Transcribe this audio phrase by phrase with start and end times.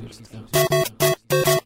[0.00, 1.61] Music.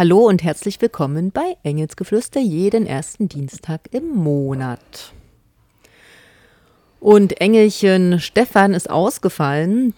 [0.00, 5.12] Hallo und herzlich willkommen bei Engelsgeflüster jeden ersten Dienstag im Monat.
[7.00, 9.92] Und Engelchen Stefan ist ausgefallen,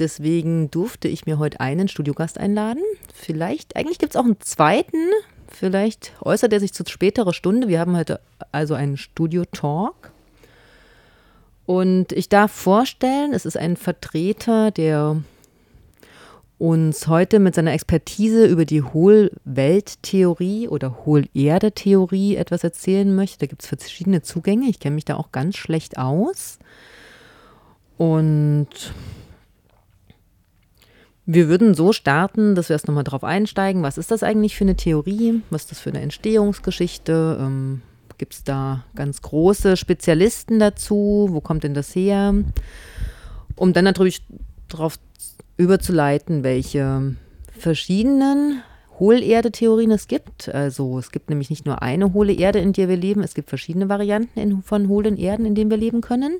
[0.00, 2.82] deswegen durfte ich mir heute einen Studiogast einladen.
[3.14, 5.10] Vielleicht, eigentlich gibt es auch einen zweiten,
[5.46, 7.68] vielleicht äußert er sich zu späterer Stunde.
[7.68, 8.18] Wir haben heute
[8.50, 10.10] also einen Studio-Talk.
[11.64, 15.22] Und ich darf vorstellen, es ist ein Vertreter der
[16.58, 23.40] uns heute mit seiner Expertise über die Hohlwelttheorie oder Hohlerde-Theorie etwas erzählen möchte.
[23.40, 24.68] Da gibt es verschiedene Zugänge.
[24.68, 26.58] Ich kenne mich da auch ganz schlecht aus.
[27.98, 28.68] Und
[31.26, 33.82] wir würden so starten, dass wir erst nochmal drauf einsteigen.
[33.82, 35.42] Was ist das eigentlich für eine Theorie?
[35.50, 37.38] Was ist das für eine Entstehungsgeschichte?
[37.40, 37.82] Ähm,
[38.18, 41.28] Gibt es da ganz große Spezialisten dazu?
[41.30, 42.34] Wo kommt denn das her?
[43.56, 44.22] Um dann natürlich
[44.68, 44.98] darauf
[45.56, 47.14] überzuleiten, welche
[47.56, 48.62] verschiedenen
[48.98, 50.48] Hohlerde-Theorien es gibt.
[50.48, 53.48] Also es gibt nämlich nicht nur eine hohle Erde, in der wir leben, es gibt
[53.48, 56.38] verschiedene Varianten in, von hohlen Erden, in denen wir leben können.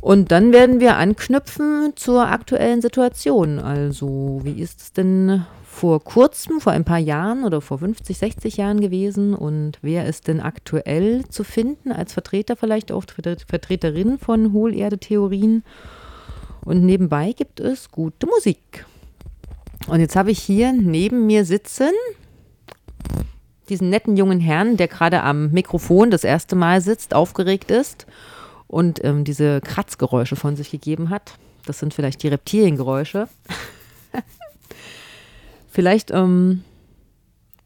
[0.00, 3.60] Und dann werden wir anknüpfen zur aktuellen Situation.
[3.60, 8.56] Also wie ist es denn vor kurzem, vor ein paar Jahren oder vor 50, 60
[8.56, 13.04] Jahren gewesen und wer ist denn aktuell zu finden als Vertreter vielleicht auch
[13.48, 15.62] Vertreterin von Hohlerde-Theorien?
[16.64, 18.86] Und nebenbei gibt es gute Musik.
[19.88, 21.92] Und jetzt habe ich hier neben mir sitzen
[23.72, 28.06] diesen netten jungen Herrn, der gerade am Mikrofon das erste Mal sitzt, aufgeregt ist
[28.66, 31.38] und ähm, diese Kratzgeräusche von sich gegeben hat.
[31.64, 33.28] Das sind vielleicht die Reptiliengeräusche.
[35.70, 36.64] vielleicht, ähm,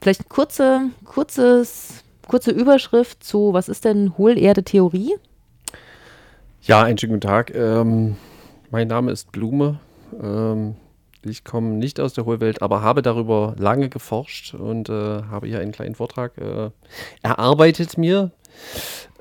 [0.00, 5.14] vielleicht eine kurze, kurzes, kurze Überschrift zu, was ist denn Hohlerde-Theorie?
[6.62, 7.54] Ja, einen schönen guten Tag.
[7.54, 8.16] Ähm,
[8.71, 9.81] mein Name ist Blume.
[10.22, 10.77] Ähm,
[11.22, 15.60] ich komme nicht aus der Hohlwelt, aber habe darüber lange geforscht und äh, habe hier
[15.60, 16.71] einen kleinen Vortrag äh,
[17.22, 18.31] erarbeitet mir.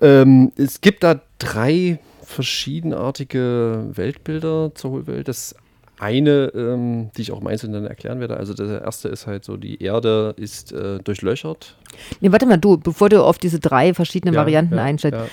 [0.02, 5.28] Ähm, es gibt da drei verschiedenartige Weltbilder zur Hohlwelt.
[5.28, 5.56] Das
[5.98, 8.38] eine, ähm, die ich auch im Einzelnen dann erklären werde.
[8.38, 11.76] Also der erste ist halt so, die Erde ist äh, durchlöchert.
[12.20, 15.18] Nee, warte mal, du, bevor du auf diese drei verschiedenen ja, Varianten ja, einstellst.
[15.18, 15.28] Ja.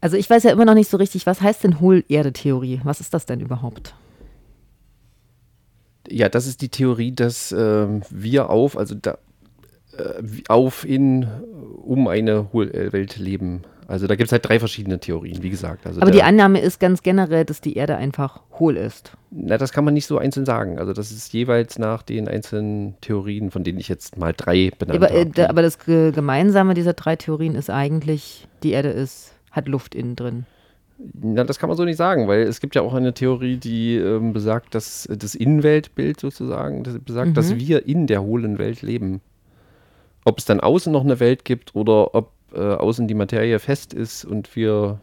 [0.00, 2.80] Also ich weiß ja immer noch nicht so richtig, was heißt denn Hohlerde-Theorie?
[2.84, 3.94] Was ist das denn überhaupt?
[6.08, 9.18] Ja, das ist die Theorie, dass äh, wir auf, also da,
[9.96, 11.26] äh, auf in,
[11.82, 13.62] um eine Hohlwelt leben.
[13.88, 15.86] Also da gibt es halt drei verschiedene Theorien, wie gesagt.
[15.86, 19.12] Also Aber der, die Annahme ist ganz generell, dass die Erde einfach hohl ist.
[19.30, 20.78] Na, das kann man nicht so einzeln sagen.
[20.78, 25.04] Also das ist jeweils nach den einzelnen Theorien, von denen ich jetzt mal drei benannt
[25.04, 25.40] aber, habe.
[25.40, 30.14] Äh, aber das Gemeinsame dieser drei Theorien ist eigentlich, die Erde ist hat Luft innen
[30.14, 30.46] drin.
[30.98, 33.96] Na, das kann man so nicht sagen, weil es gibt ja auch eine Theorie, die
[33.96, 37.34] ähm, besagt, dass das Innenweltbild sozusagen, das besagt, mhm.
[37.34, 39.20] dass wir in der hohlen Welt leben.
[40.24, 43.92] Ob es dann außen noch eine Welt gibt oder ob äh, außen die Materie fest
[43.92, 45.00] ist und wir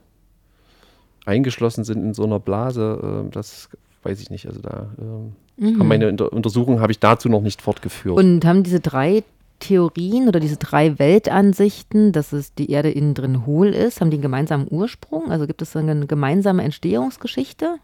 [1.26, 3.70] eingeschlossen sind in so einer Blase, äh, das
[4.02, 4.48] weiß ich nicht.
[4.48, 5.88] Also da äh, mhm.
[5.88, 8.18] meine Unter Untersuchung habe ich dazu noch nicht fortgeführt.
[8.18, 9.24] Und haben diese drei
[9.64, 14.16] Theorien oder diese drei Weltansichten, dass es die Erde innen drin hohl ist, haben die
[14.16, 15.32] einen gemeinsamen Ursprung?
[15.32, 17.78] Also gibt es eine gemeinsame Entstehungsgeschichte?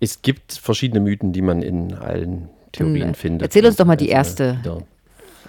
[0.00, 3.42] Es gibt verschiedene Mythen, die man in allen Theorien Dann, findet.
[3.42, 4.78] Erzähl uns doch mal die also, erste ja.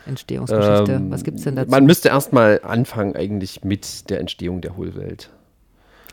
[0.05, 0.93] Entstehungsgeschichte.
[0.93, 1.69] Ähm, Was gibt es denn dazu?
[1.69, 5.29] Man müsste erstmal anfangen eigentlich mit der Entstehung der Hohlwelt.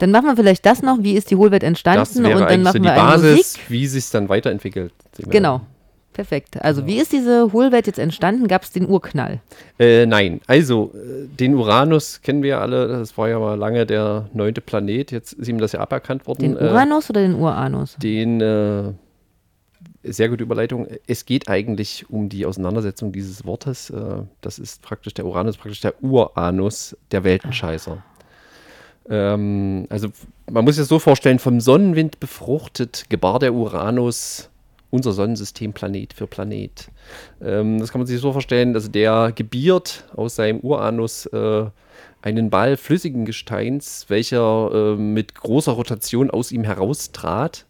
[0.00, 2.62] Dann machen wir vielleicht das noch, wie ist die Hohlwelt entstanden das wäre und dann
[2.62, 3.70] machen so die wir Basis, Musik.
[3.70, 4.92] wie sich es dann weiterentwickelt.
[5.18, 5.62] Genau.
[6.16, 6.64] Perfekt.
[6.64, 6.86] Also ja.
[6.86, 8.48] wie ist diese Hohlwelt jetzt entstanden?
[8.48, 9.40] Gab es den Urknall?
[9.78, 12.88] Äh, nein, also äh, den Uranus kennen wir ja alle.
[12.88, 15.12] Das war ja mal lange der neunte Planet.
[15.12, 16.40] Jetzt ist ihm das ja aberkannt worden.
[16.40, 17.96] Den äh, Uranus äh, oder den Uranus?
[17.96, 18.92] Den, äh,
[20.04, 20.86] sehr gute Überleitung.
[21.06, 23.90] Es geht eigentlich um die Auseinandersetzung dieses Wortes.
[23.90, 28.02] Äh, das ist praktisch der Uranus, praktisch der Uranus, der Weltenscheißer.
[29.10, 30.08] Ähm, also
[30.50, 34.48] man muss sich das so vorstellen, vom Sonnenwind befruchtet gebar der Uranus
[34.90, 36.88] unser Sonnensystem Planet für Planet.
[37.40, 41.66] Ähm, das kann man sich so vorstellen, dass der gebiert aus seinem Uranus äh,
[42.22, 47.66] einen Ball flüssigen Gesteins, welcher äh, mit großer Rotation aus ihm heraustrat.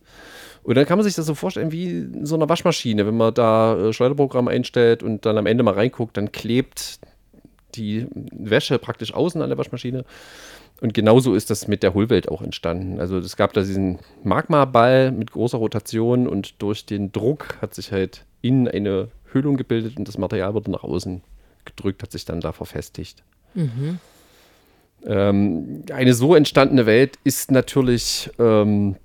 [0.63, 3.07] Und dann kann man sich das so vorstellen wie in so einer Waschmaschine.
[3.07, 6.99] Wenn man da äh, Schleuderprogramm einstellt und dann am Ende mal reinguckt, dann klebt
[7.75, 10.05] die Wäsche praktisch außen an der Waschmaschine.
[10.81, 13.00] Und genauso ist das mit der Hohlwelt auch entstanden.
[13.00, 17.93] Also es gab da diesen Magmaball mit großer Rotation und durch den Druck hat sich
[17.93, 21.23] halt innen eine Höhlung gebildet und das Material wurde nach außen
[21.64, 23.23] gedrückt, hat sich dann da verfestigt.
[23.55, 23.99] Mhm.
[25.05, 28.96] Ähm, eine so entstandene Welt ist natürlich ähm,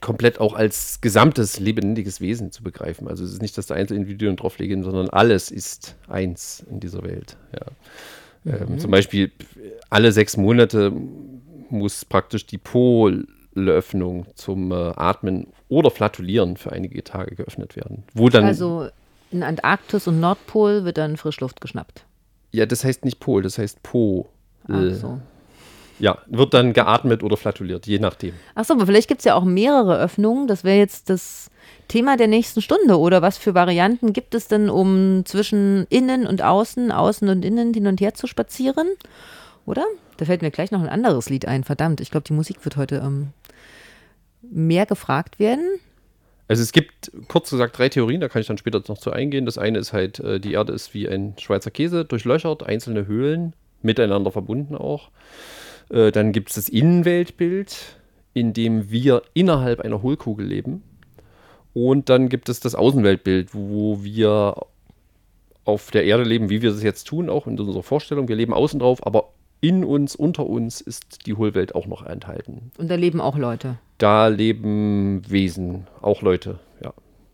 [0.00, 3.08] komplett auch als gesamtes lebendiges Wesen zu begreifen.
[3.08, 7.36] Also es ist nicht, dass da Einzelindividuen drauflegen, sondern alles ist eins in dieser Welt.
[7.54, 7.66] Ja.
[8.46, 8.78] Ähm, mhm.
[8.78, 9.30] zum Beispiel
[9.90, 10.92] alle sechs Monate
[11.70, 18.04] muss praktisch die Polöffnung zum äh, Atmen oder Flatulieren für einige Tage geöffnet werden.
[18.14, 18.88] Wo dann, also
[19.30, 22.04] in Antarktis und Nordpol wird dann Frischluft geschnappt.
[22.52, 24.28] Ja, das heißt nicht Pol, das heißt Po.
[24.68, 25.20] Ach so.
[25.98, 28.34] Ja, wird dann geatmet oder flatuliert, je nachdem.
[28.54, 30.46] Achso, aber vielleicht gibt es ja auch mehrere Öffnungen.
[30.46, 31.50] Das wäre jetzt das
[31.88, 32.98] Thema der nächsten Stunde.
[32.98, 37.74] Oder was für Varianten gibt es denn, um zwischen innen und außen, außen und innen
[37.74, 38.88] hin und her zu spazieren?
[39.66, 39.84] Oder?
[40.18, 41.64] Da fällt mir gleich noch ein anderes Lied ein.
[41.64, 43.28] Verdammt, ich glaube, die Musik wird heute ähm,
[44.42, 45.64] mehr gefragt werden.
[46.48, 49.44] Also es gibt kurz gesagt drei Theorien, da kann ich dann später noch zu eingehen.
[49.44, 53.52] Das eine ist halt, äh, die Erde ist wie ein Schweizer Käse, durchlöchert, einzelne Höhlen,
[53.82, 55.10] miteinander verbunden auch.
[55.90, 57.96] Äh, dann gibt es das Innenweltbild,
[58.32, 60.82] in dem wir innerhalb einer Hohlkugel leben.
[61.80, 64.56] Und dann gibt es das Außenweltbild, wo wir
[65.64, 68.26] auf der Erde leben, wie wir es jetzt tun, auch in unserer Vorstellung.
[68.26, 69.28] Wir leben außen drauf, aber
[69.60, 72.72] in uns, unter uns ist die Hohlwelt auch noch enthalten.
[72.78, 73.76] Und da leben auch Leute.
[73.98, 76.92] Da leben Wesen, auch Leute, ja.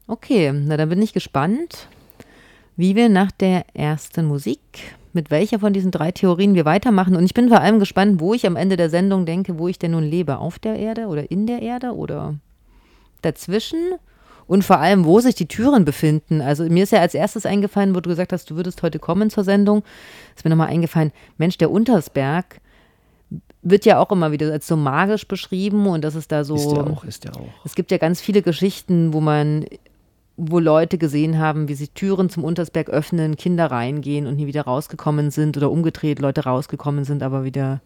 [0.09, 1.89] Okay, na dann bin ich gespannt,
[2.77, 4.61] wie wir nach der ersten Musik
[5.15, 7.17] mit welcher von diesen drei Theorien wir weitermachen.
[7.17, 9.79] Und ich bin vor allem gespannt, wo ich am Ende der Sendung denke, wo ich
[9.79, 10.37] denn nun lebe.
[10.37, 12.35] Auf der Erde oder in der Erde oder
[13.23, 13.95] dazwischen?
[14.47, 16.41] Und vor allem, wo sich die Türen befinden.
[16.41, 19.31] Also mir ist ja als erstes eingefallen, wo du gesagt hast, du würdest heute kommen
[19.31, 19.83] zur Sendung,
[20.37, 22.61] ist mir nochmal eingefallen, Mensch, der Untersberg
[23.63, 26.57] wird ja auch immer wieder als so magisch beschrieben und das ist da so.
[26.57, 27.65] Ist der auch, ist der auch.
[27.65, 29.65] Es gibt ja ganz viele Geschichten, wo man
[30.37, 34.63] wo Leute gesehen haben, wie sich Türen zum Untersberg öffnen, Kinder reingehen und nie wieder
[34.63, 37.81] rausgekommen sind oder umgedreht Leute rausgekommen sind, aber wieder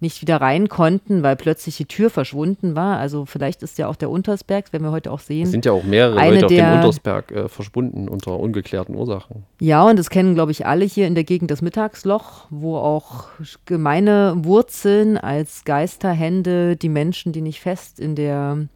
[0.00, 2.98] nicht wieder rein konnten, weil plötzlich die Tür verschwunden war.
[2.98, 5.44] Also vielleicht ist ja auch der Untersberg, werden wir heute auch sehen.
[5.44, 9.44] Es sind ja auch mehrere Leute auf dem Untersberg äh, verschwunden unter ungeklärten Ursachen.
[9.60, 13.26] Ja, und das kennen, glaube ich, alle hier in der Gegend das Mittagsloch, wo auch
[13.64, 18.68] gemeine Wurzeln als Geisterhände die Menschen, die nicht fest in der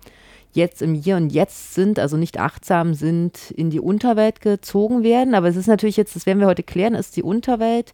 [0.53, 5.35] jetzt im Hier und Jetzt sind, also nicht achtsam sind, in die Unterwelt gezogen werden.
[5.35, 7.93] Aber es ist natürlich jetzt, das werden wir heute klären, ist die Unterwelt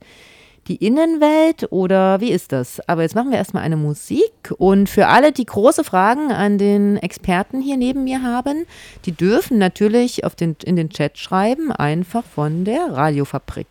[0.68, 2.80] die Innenwelt oder wie ist das?
[2.88, 6.96] Aber jetzt machen wir erstmal eine Musik und für alle, die große Fragen an den
[6.96, 8.66] Experten hier neben mir haben,
[9.04, 13.66] die dürfen natürlich auf den, in den Chat schreiben, einfach von der Radiofabrik.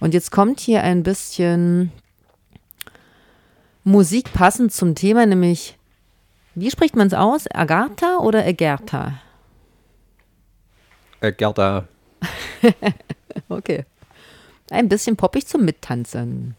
[0.00, 1.92] Und jetzt kommt hier ein bisschen
[3.84, 5.76] Musik passend zum Thema, nämlich
[6.54, 7.44] wie spricht man es aus?
[7.52, 9.20] Agatha oder Egerta?
[11.20, 11.86] Egerta.
[13.48, 13.84] okay.
[14.70, 16.54] Ein bisschen poppig zum Mittanzen.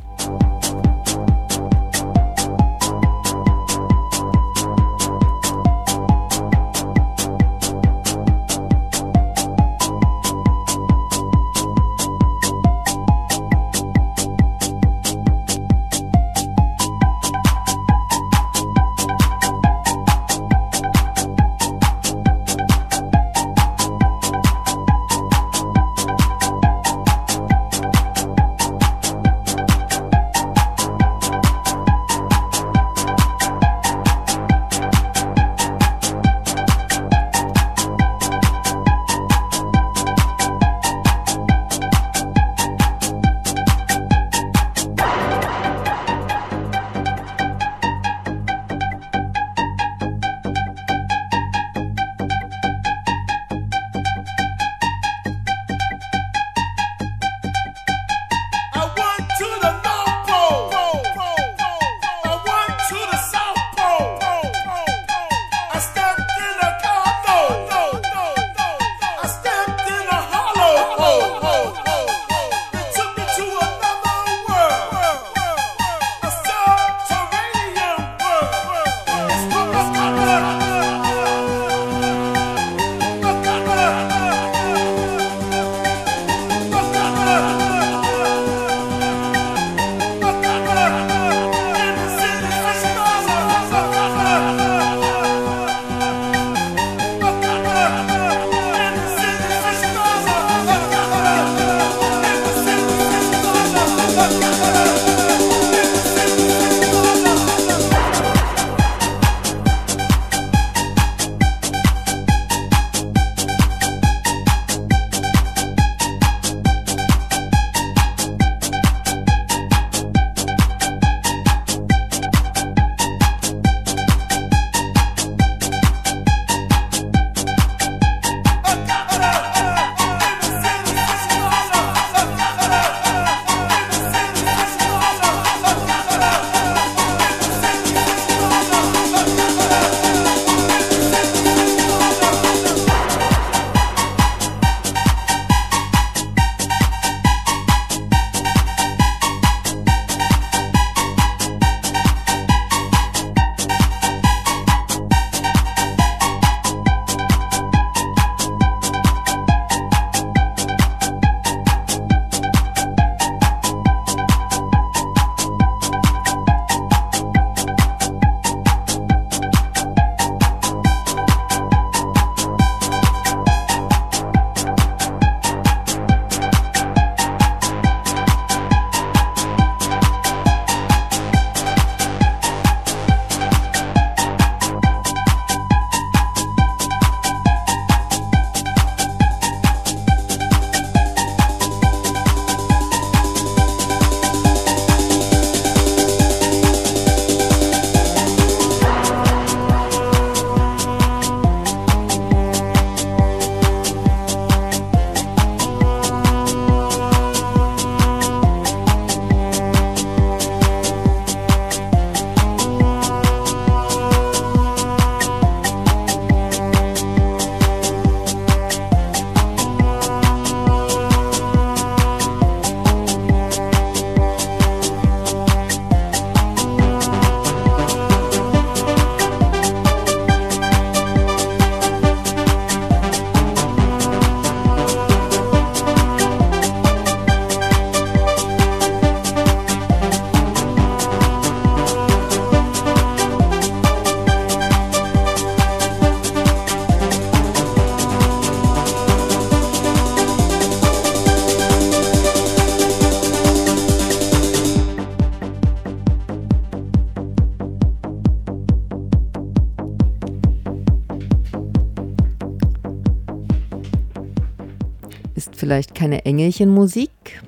[265.72, 267.42] Vielleicht keine Engelchenmusik,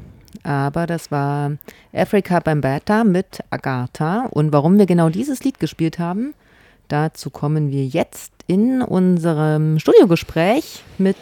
[0.43, 1.57] aber das war
[1.91, 4.27] Africa Bambata mit Agatha.
[4.31, 6.33] Und warum wir genau dieses Lied gespielt haben,
[6.87, 11.17] dazu kommen wir jetzt in unserem Studiogespräch mit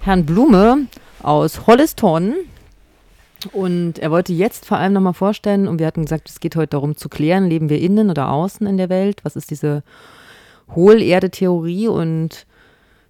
[0.00, 0.88] Herrn Blume
[1.22, 2.34] aus Holliston.
[3.52, 6.72] Und er wollte jetzt vor allem nochmal vorstellen, und wir hatten gesagt, es geht heute
[6.72, 9.20] darum zu klären, leben wir innen oder außen in der Welt?
[9.22, 9.82] Was ist diese
[10.74, 11.88] Hohlerde-Theorie?
[11.88, 12.44] Und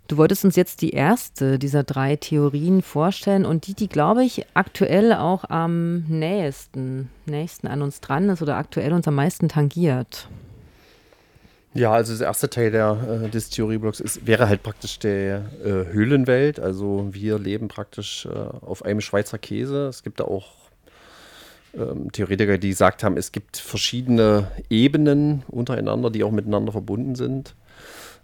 [0.09, 4.47] du wolltest uns jetzt die erste dieser drei Theorien vorstellen und die, die, glaube ich,
[4.55, 10.29] aktuell auch am nächsten, nächsten an uns dran ist oder aktuell uns am meisten tangiert.
[11.77, 16.61] Ja, also das erste Teil der, äh, des Theorieblocks wäre halt praktisch der äh, Höhlenwelt.
[16.61, 19.89] Also wir leben praktisch äh, auf einem Schweizer Käse.
[19.89, 20.53] Es gibt da auch
[21.75, 27.57] ähm, Theoretiker, die gesagt haben, es gibt verschiedene Ebenen untereinander, die auch miteinander verbunden sind.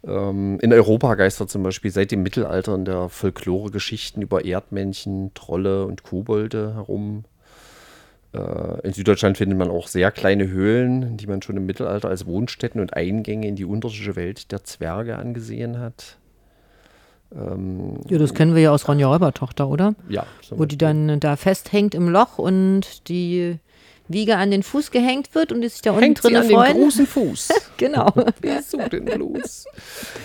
[0.07, 5.33] Ähm, in Europa geistert zum Beispiel seit dem Mittelalter in der Folklore Geschichten über Erdmännchen,
[5.35, 7.25] Trolle und Kobolde herum.
[8.33, 12.27] Äh, in Süddeutschland findet man auch sehr kleine Höhlen, die man schon im Mittelalter als
[12.27, 16.17] Wohnstätten und Eingänge in die unterirdische Welt der Zwerge angesehen hat.
[17.35, 19.95] Ähm, ja, das kennen wir ja aus Ronja Räubertochter, oder?
[20.09, 20.27] Ja.
[20.51, 23.59] Wo die dann da festhängt im Loch und die
[24.13, 26.45] Wiege an den Fuß gehängt wird und die sich da unten Hängt drin sie an
[26.49, 26.75] freuen.
[26.75, 27.49] den großen Fuß.
[27.77, 28.13] genau.
[28.41, 29.67] Wieso denn bloß?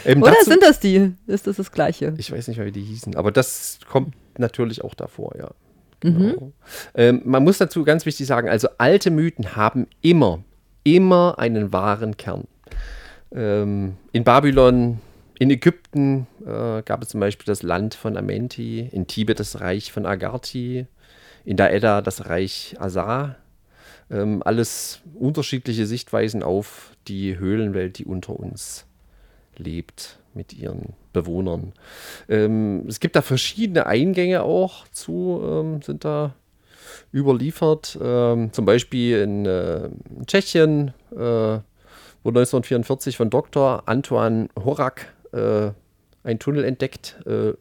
[0.05, 1.13] Ähm, Oder dazu- sind das die?
[1.27, 2.13] Ist das das Gleiche?
[2.17, 5.51] Ich weiß nicht mehr, wie die hießen, aber das kommt natürlich auch davor, ja.
[6.01, 6.51] Genau.
[6.93, 10.43] Ähm, man muss dazu ganz wichtig sagen, also alte Mythen haben immer,
[10.83, 12.43] immer einen wahren Kern.
[13.33, 14.99] Ähm, in Babylon,
[15.39, 19.91] in Ägypten äh, gab es zum Beispiel das Land von Amenti, in Tibet das Reich
[19.91, 20.85] von Agarthi,
[21.43, 23.35] in der Edda das Reich Asar.
[24.11, 28.85] Ähm, alles unterschiedliche Sichtweisen auf die Höhlenwelt, die unter uns
[29.57, 31.73] lebt mit ihren Bewohnern.
[32.29, 36.35] Ähm, es gibt da verschiedene Eingänge auch zu, ähm, sind da
[37.13, 37.97] überliefert.
[38.01, 39.89] Ähm, zum Beispiel in äh,
[40.27, 43.83] Tschechien äh, wurde 1944 von Dr.
[43.87, 45.71] Antoine Horak äh,
[46.23, 47.53] ein Tunnel entdeckt, äh,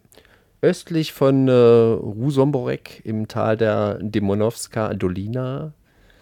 [0.62, 5.72] östlich von äh, Rusomborek im Tal der Demonowska Dolina.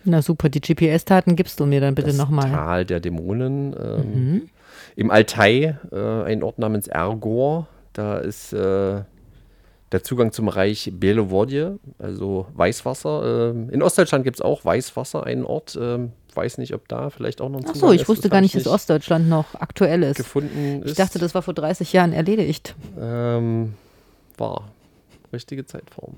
[0.04, 2.50] Na super, die GPS-Daten gibst du mir dann bitte nochmal.
[2.50, 3.74] Tal der Dämonen.
[3.78, 4.48] Ähm,
[4.96, 9.02] Im Altai, äh, ein Ort namens Ergor, da ist äh,
[9.92, 13.50] der Zugang zum Reich Belovodje, also Weißwasser.
[13.50, 15.78] Ähm, in Ostdeutschland gibt es auch Weißwasser, einen Ort.
[15.80, 18.28] Ähm, weiß nicht, ob da vielleicht auch noch ein Ach so, Zugang ich ist, wusste
[18.30, 20.16] gar nicht, ich dass Ostdeutschland noch aktuell ist.
[20.16, 20.92] gefunden ist.
[20.92, 22.74] Ich dachte, das war vor 30 Jahren erledigt.
[22.98, 23.74] Ähm,
[24.38, 24.70] war.
[25.32, 26.14] Richtige Zeitform.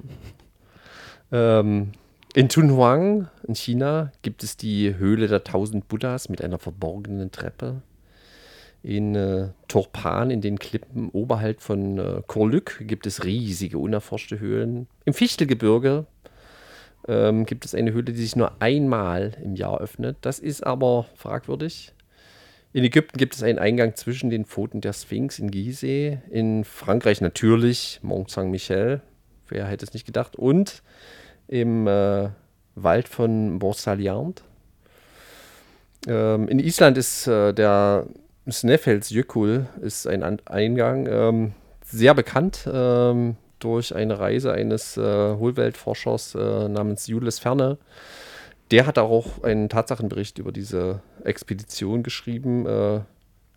[1.33, 1.93] Ähm,
[2.35, 7.83] in Tunhuang in China gibt es die Höhle der tausend Buddhas mit einer verborgenen Treppe.
[8.83, 14.89] In äh, Turpan, in den Klippen oberhalb von äh, Korlük, gibt es riesige, unerforschte Höhlen.
[15.07, 16.07] Im Fichtelgebirge
[17.09, 20.19] ähm, gibt es eine Höhle, die sich nur einmal im Jahr öffnet.
[20.21, 21.95] Das ist aber fragwürdig.
[22.73, 26.19] In Ägypten gibt es einen Eingang zwischen den Pfoten der Sphinx in Gizeh.
[26.31, 29.01] In Frankreich natürlich Mont Saint-Michel.
[29.49, 30.35] Wer hätte es nicht gedacht?
[30.35, 30.83] Und
[31.49, 32.29] im äh,
[32.75, 34.43] Wald von Borsaliand.
[36.07, 38.07] Ähm, in Island ist äh, der
[38.51, 45.03] Sneffelsjökull ist ein An Eingang, ähm, sehr bekannt ähm, durch eine Reise eines äh,
[45.37, 47.79] Hohlweltforschers äh, namens Jules Verne.
[48.71, 52.67] Der hat auch einen Tatsachenbericht über diese Expedition geschrieben.
[52.67, 53.01] Äh,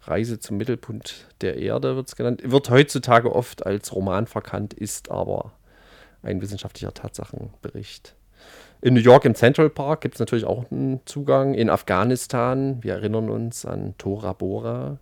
[0.03, 2.41] Reise zum Mittelpunkt der Erde wird es genannt.
[2.45, 5.51] Wird heutzutage oft als Roman verkannt, ist aber
[6.23, 8.15] ein wissenschaftlicher Tatsachenbericht.
[8.81, 11.53] In New York im Central Park gibt es natürlich auch einen Zugang.
[11.53, 14.99] In Afghanistan, wir erinnern uns an Tora Bora.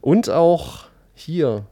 [0.00, 1.66] Und auch hier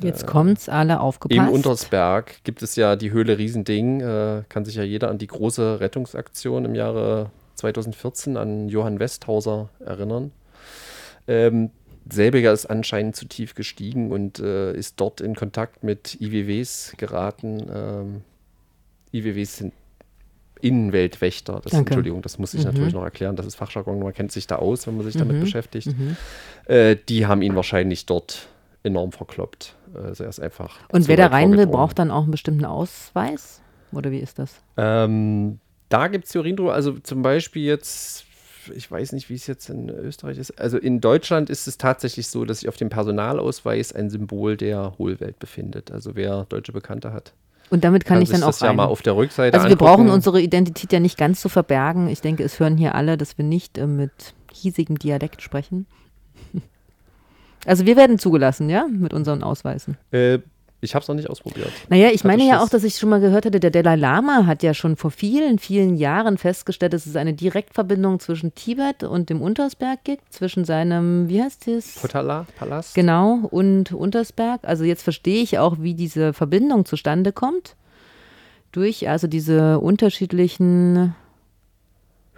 [0.00, 1.38] Jetzt kommt's, alle aufgepasst.
[1.38, 4.00] im Untersberg gibt es ja die Höhle Riesending.
[4.00, 9.70] Äh, kann sich ja jeder an die große Rettungsaktion im Jahre 2014 an Johann Westhauser
[9.80, 10.32] erinnern.
[11.26, 11.70] Ähm,
[12.10, 17.66] selbiger ist anscheinend zu tief gestiegen und äh, ist dort in Kontakt mit IWWs geraten.
[17.72, 18.22] Ähm,
[19.12, 19.72] IWWs sind
[20.60, 21.60] Innenweltwächter.
[21.62, 21.72] Das.
[21.72, 22.66] Entschuldigung, das muss ich Mhm.
[22.66, 23.36] natürlich noch erklären.
[23.36, 25.40] Das ist Fachjargon, man kennt sich da aus, wenn man sich damit Mhm.
[25.40, 25.88] beschäftigt.
[25.88, 26.16] Mhm.
[26.66, 28.48] Äh, die haben ihn wahrscheinlich dort
[28.82, 29.74] enorm verkloppt.
[29.94, 30.78] Also er ist einfach.
[30.90, 33.60] Und wer da rein will, braucht dann auch einen bestimmten Ausweis?
[33.92, 34.54] Oder wie ist das?
[34.76, 36.74] Ähm, da gibt es Theorien drüber.
[36.74, 38.25] Also zum Beispiel jetzt,
[38.74, 40.58] ich weiß nicht, wie es jetzt in Österreich ist.
[40.60, 44.94] Also in Deutschland ist es tatsächlich so, dass sich auf dem Personalausweis ein Symbol der
[44.98, 45.90] Hohlwelt befindet.
[45.90, 47.32] Also wer deutsche Bekannte hat,
[47.70, 49.72] Und damit kann, ich sich dann auch das ja mal auf der Rückseite also wir
[49.72, 49.86] angucken.
[49.86, 52.08] brauchen unsere Identität ja nicht ganz zu verbergen.
[52.08, 55.86] Ich denke, es hören hier alle, dass wir nicht äh, mit hiesigem Dialekt sprechen.
[57.64, 59.96] Also wir werden zugelassen, ja, mit unseren Ausweisen.
[60.12, 60.38] Äh,
[60.82, 61.72] Ich habe es noch nicht ausprobiert.
[61.88, 64.44] Naja, ich Hatte meine ja auch, dass ich schon mal gehört hatte, der Dalai Lama
[64.44, 69.30] hat ja schon vor vielen, vielen Jahren festgestellt, dass es eine Direktverbindung zwischen Tibet und
[69.30, 71.94] dem Untersberg gibt, zwischen seinem, wie heißt es?
[71.94, 72.94] Potala Palast?
[72.94, 74.60] Genau, und Untersberg.
[74.64, 77.74] Also jetzt verstehe ich auch, wie diese Verbindung zustande kommt.
[78.72, 81.14] Durch also diese unterschiedlichen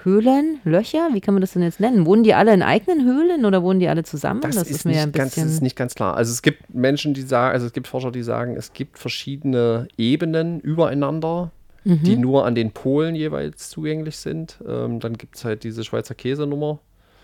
[0.04, 2.06] Höhlen, Löcher, wie kann man das denn jetzt nennen?
[2.06, 4.40] Wohnen die alle in eigenen Höhlen oder wohnen die alle zusammen?
[4.40, 5.48] Das, ist, mir nicht ja ein ganz, das bisschen.
[5.50, 6.16] ist nicht ganz klar.
[6.16, 9.88] Also es gibt Menschen, die sagen, also es gibt Forscher, die sagen, es gibt verschiedene
[9.96, 11.50] Ebenen übereinander,
[11.84, 12.20] die Mhm.
[12.20, 14.58] nur an den Polen jeweils zugänglich sind.
[14.66, 16.78] Ähm, dann gibt es halt diese Schweizer Käsenummer.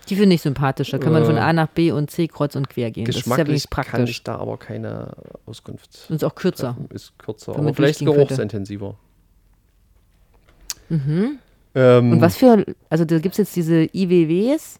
[0.09, 0.99] die finde ich sympathischer.
[0.99, 3.05] Kann man von Äh, A nach B und C kreuz und quer gehen.
[3.05, 4.09] Das ist ja Geschmacklich wirklich kann praktisch.
[4.17, 5.13] ich da aber keine
[5.45, 6.75] Auskunft Und ist auch kürzer.
[6.75, 6.93] treffen.
[6.93, 8.95] Ist kürzer, aber vielleicht geruchsintensiver.
[10.89, 11.39] Mhm.
[11.75, 14.79] Ähm, Und was für, also da gibt es jetzt diese IWWs.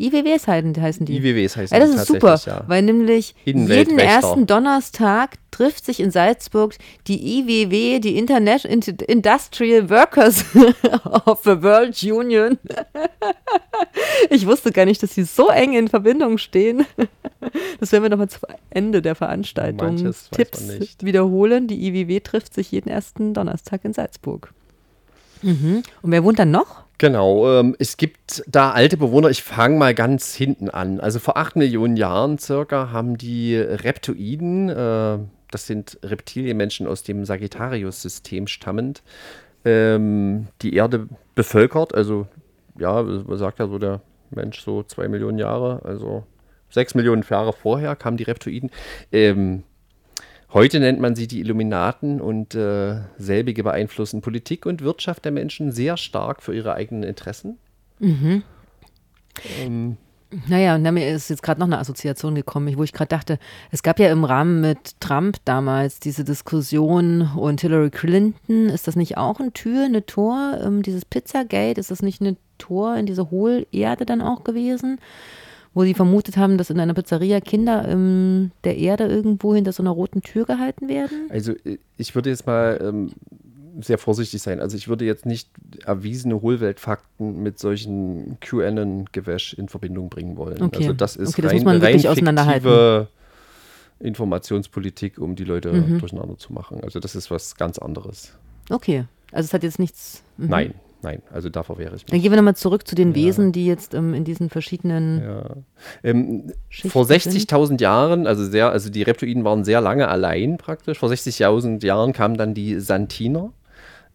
[0.00, 1.16] IWWs heißen, heißen die.
[1.16, 2.62] IWWs heißen Ja, das die ist super, ja.
[2.68, 6.76] weil nämlich jeden ersten Donnerstag trifft sich in Salzburg
[7.08, 10.44] die IWW, die Internet Int- Industrial Workers
[11.26, 12.58] of the World Union.
[14.30, 16.84] Ich wusste gar nicht, dass sie so eng in Verbindung stehen.
[17.80, 20.68] Das werden wir nochmal zum Ende der Veranstaltung Manches Tipps
[21.00, 21.68] wiederholen.
[21.68, 24.52] Die IWW trifft sich jeden ersten Donnerstag in Salzburg.
[25.42, 25.82] Mhm.
[26.02, 26.84] Und wer wohnt dann noch?
[26.98, 30.98] Genau, ähm, es gibt da alte Bewohner, ich fange mal ganz hinten an.
[30.98, 35.18] Also vor acht Millionen Jahren circa haben die Reptoiden, äh,
[35.50, 39.02] das sind Reptilienmenschen aus dem Sagittarius-System stammend,
[39.64, 41.94] ähm, die Erde bevölkert.
[41.94, 42.26] Also
[42.76, 46.24] ja, man sagt ja so der Mensch so zwei Millionen Jahre, also
[46.68, 48.70] sechs Millionen Jahre vorher kamen die Reptoiden.
[49.12, 49.62] Ähm,
[50.52, 55.72] Heute nennt man sie die Illuminaten und äh, selbige beeinflussen Politik und Wirtschaft der Menschen
[55.72, 57.58] sehr stark für ihre eigenen Interessen.
[59.60, 59.96] Ähm,
[60.46, 63.38] Naja, und da mir ist jetzt gerade noch eine Assoziation gekommen, wo ich gerade dachte,
[63.70, 68.96] es gab ja im Rahmen mit Trump damals diese Diskussion und Hillary Clinton, ist das
[68.96, 73.06] nicht auch ein Tür, eine Tor, ähm, dieses Pizzagate, ist das nicht ein Tor in
[73.06, 74.98] diese Hohlerde dann auch gewesen?
[75.78, 79.80] Wo sie vermutet haben, dass in einer Pizzeria Kinder ähm, der Erde irgendwo hinter so
[79.82, 81.28] einer roten Tür gehalten werden?
[81.30, 83.10] also äh, ich würde jetzt mal ähm,
[83.80, 84.58] sehr vorsichtig sein.
[84.58, 85.48] Also ich würde jetzt nicht
[85.84, 90.60] erwiesene Hohlweltfakten mit solchen QAnon-Gewäsch in Verbindung bringen wollen.
[90.62, 90.78] Okay.
[90.78, 92.62] Also das ist Okay, das rein, muss man wirklich rein auseinanderhalten.
[92.68, 93.08] fiktive
[94.00, 95.98] Informationspolitik, um die Leute Mhm.
[96.00, 96.80] durcheinander zu machen.
[96.82, 98.32] Also das ist was ganz anderes.
[98.70, 100.22] Okay, also es hat jetzt nichts.
[100.38, 100.48] mhm.
[100.48, 102.10] Nein, nein, also davor wäre ich mich.
[102.10, 105.56] Dann gehen wir nochmal zurück zu den Wesen, die jetzt ähm, in diesen verschiedenen Ja.
[106.02, 107.22] Ähm, vor sind.
[107.22, 110.98] 60.000 Jahren, also sehr, also die Reptoiden waren sehr lange allein praktisch.
[110.98, 113.52] Vor 60.000 Jahren kamen dann die Santiner.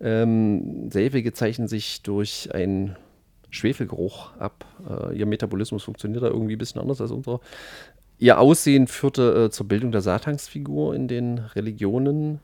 [0.01, 2.95] Ähm, selbige zeichnen sich durch einen
[3.49, 4.65] Schwefelgeruch ab.
[4.89, 7.39] Äh, ihr Metabolismus funktioniert da irgendwie ein bisschen anders als unserer.
[8.19, 12.39] Ihr Aussehen führte äh, zur Bildung der Satansfigur in den Religionen.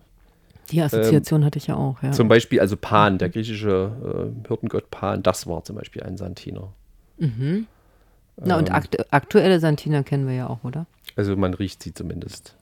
[0.71, 2.12] Die Assoziation hatte ich ja auch, ja.
[2.12, 6.73] Zum Beispiel, also Pan, der griechische äh, Hirtengott Pan, das war zum Beispiel ein Santiner.
[7.17, 10.86] Na, und akt aktuelle Santina kennen wir ja auch, oder?
[11.15, 12.55] Also man riecht sie zumindest.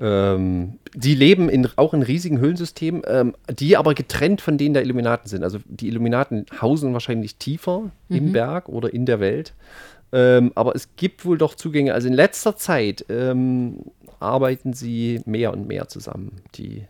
[0.00, 4.84] Ähm, die leben in, auch in riesigen Höhlensystemen, ähm, die aber getrennt von denen der
[4.84, 5.42] Illuminaten sind.
[5.42, 9.54] Also die Illuminaten hausen wahrscheinlich tiefer im Berg oder in der Welt.
[10.12, 11.94] Ähm, aber es gibt wohl doch Zugänge.
[11.94, 13.80] Also in letzter Zeit ähm,
[14.20, 16.84] arbeiten sie mehr und mehr zusammen, die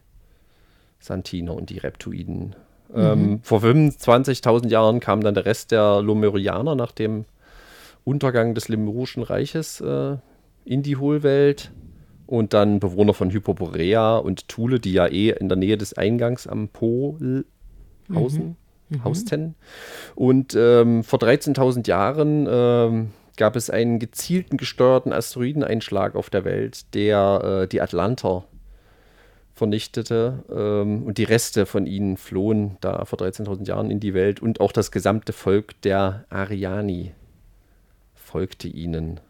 [1.00, 2.54] Santiner und die Reptoiden.
[2.94, 7.26] Ähm, vor 25.000 Jahren kam dann der Rest der Lomerianer nach dem
[8.04, 10.16] Untergang des Lemurischen Reiches äh,
[10.64, 11.70] in die Hohlwelt
[12.26, 16.46] und dann Bewohner von Hyperborea und Thule, die ja eh in der Nähe des Eingangs
[16.46, 17.44] am Pol
[18.14, 18.56] hausen,
[19.04, 19.54] hausten.
[20.14, 26.94] Und ähm, vor 13.000 Jahren ähm, gab es einen gezielten gesteuerten Asteroideneinschlag auf der Welt,
[26.94, 28.44] der äh, die Atlanter
[29.54, 34.40] vernichtete ähm, und die Reste von ihnen flohen da vor 13.000 Jahren in die Welt
[34.40, 37.12] und auch das gesamte Volk der Ariani
[38.14, 39.20] folgte ihnen.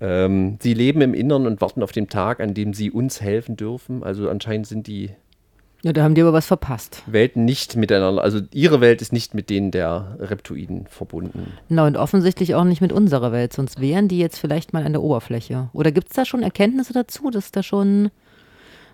[0.00, 3.56] Ähm, sie leben im Innern und warten auf den Tag, an dem sie uns helfen
[3.56, 4.02] dürfen.
[4.02, 5.10] Also anscheinend sind die
[5.84, 7.02] Ja, da haben die aber was verpasst.
[7.04, 11.52] Welten nicht miteinander, also ihre Welt ist nicht mit denen der Reptoiden verbunden.
[11.68, 14.94] Na, und offensichtlich auch nicht mit unserer Welt, sonst wären die jetzt vielleicht mal an
[14.94, 15.68] der Oberfläche.
[15.74, 18.10] Oder gibt es da schon Erkenntnisse dazu, dass da schon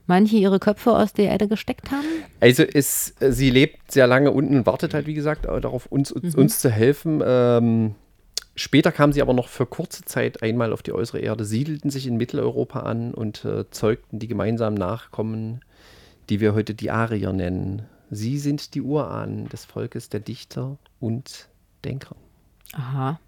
[0.08, 2.04] manche ihre Köpfe aus der Erde gesteckt haben?
[2.40, 5.86] Also es, äh, sie lebt sehr lange unten und wartet halt, wie gesagt, äh, darauf,
[5.86, 7.22] uns, uns, uns zu helfen.
[7.24, 7.94] Ähm,
[8.56, 12.08] später kam sie aber noch für kurze Zeit einmal auf die äußere Erde, siedelten sich
[12.08, 15.60] in Mitteleuropa an und äh, zeugten die gemeinsamen Nachkommen,
[16.30, 17.82] die wir heute die Arier nennen.
[18.10, 21.48] Sie sind die Urahnen des Volkes der Dichter und
[21.84, 22.16] Denker.
[22.72, 23.18] Aha,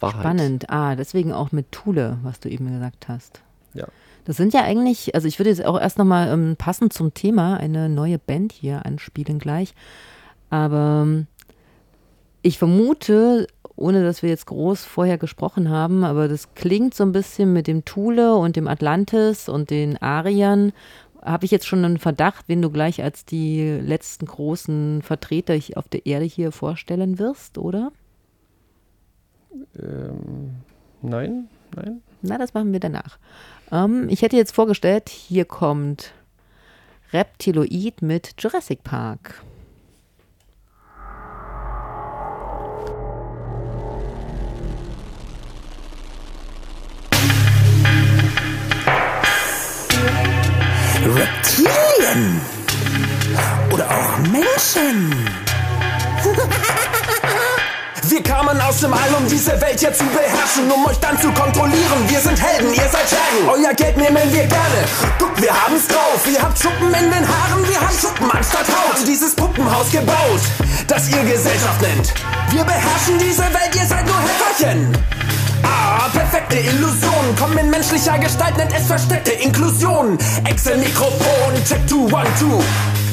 [0.00, 0.20] Wahrheit.
[0.20, 0.70] spannend.
[0.70, 3.42] Ah, deswegen auch mit Thule, was du eben gesagt hast.
[3.74, 3.86] Ja.
[4.24, 7.56] Das sind ja eigentlich, also ich würde jetzt auch erst nochmal ähm, passend zum Thema
[7.56, 9.74] eine neue Band hier anspielen gleich.
[10.50, 11.26] Aber ähm,
[12.42, 17.12] ich vermute, ohne dass wir jetzt groß vorher gesprochen haben, aber das klingt so ein
[17.12, 20.72] bisschen mit dem Thule und dem Atlantis und den Ariern.
[21.22, 25.88] Habe ich jetzt schon einen Verdacht, wen du gleich als die letzten großen Vertreter auf
[25.88, 27.92] der Erde hier vorstellen wirst, oder?
[29.78, 30.56] Ähm,
[31.00, 32.02] nein, nein.
[32.22, 33.18] Na, das machen wir danach.
[33.70, 36.12] Ähm, ich hätte jetzt vorgestellt, hier kommt
[37.12, 39.42] Reptiloid mit Jurassic Park.
[51.06, 52.40] Reptilien
[53.72, 55.12] oder auch Menschen.
[58.04, 61.32] Wir kamen aus dem All, um diese Welt hier zu beherrschen, um euch dann zu
[61.32, 62.08] kontrollieren.
[62.08, 63.48] Wir sind Helden, ihr seid Schergen.
[63.48, 64.84] Euer Geld nehmen wir gerne.
[65.18, 66.20] Guckt, wir haben's drauf.
[66.30, 69.06] Ihr habt Schuppen in den Haaren, wir haben Schuppen anstatt Haut.
[69.06, 70.40] Dieses Puppenhaus gebaut,
[70.88, 72.12] das ihr Gesellschaft nennt.
[72.50, 74.92] Wir beherrschen diese Welt, ihr seid nur Helferchen.
[75.62, 77.36] Ah, perfekte Illusion.
[77.38, 80.18] Kommen in menschlicher Gestalt, nennt es versteckte Inklusion.
[80.44, 82.62] Excel-Mikrofon, check two, one, two.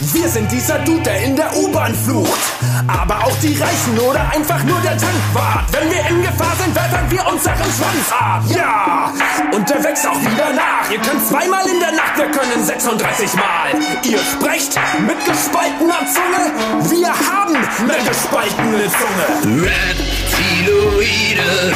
[0.02, 2.40] Wir sind dieser Dude, der in der U-Bahn flucht.
[2.88, 5.66] Aber auch die Reichen oder einfach nur der Tankwart.
[5.72, 8.42] Wenn wir in Gefahr sind, werfen wir unseren Schwanz ab.
[8.48, 9.12] Ja!
[9.52, 10.90] Und der wächst auch wieder nach.
[10.90, 13.74] Ihr könnt zweimal in der Nacht, wir können 36 Mal.
[14.04, 16.54] Ihr sprecht mit gespaltener Zunge.
[16.90, 19.28] Wir haben eine gespaltene Zunge.
[19.68, 21.74] Reptiloide,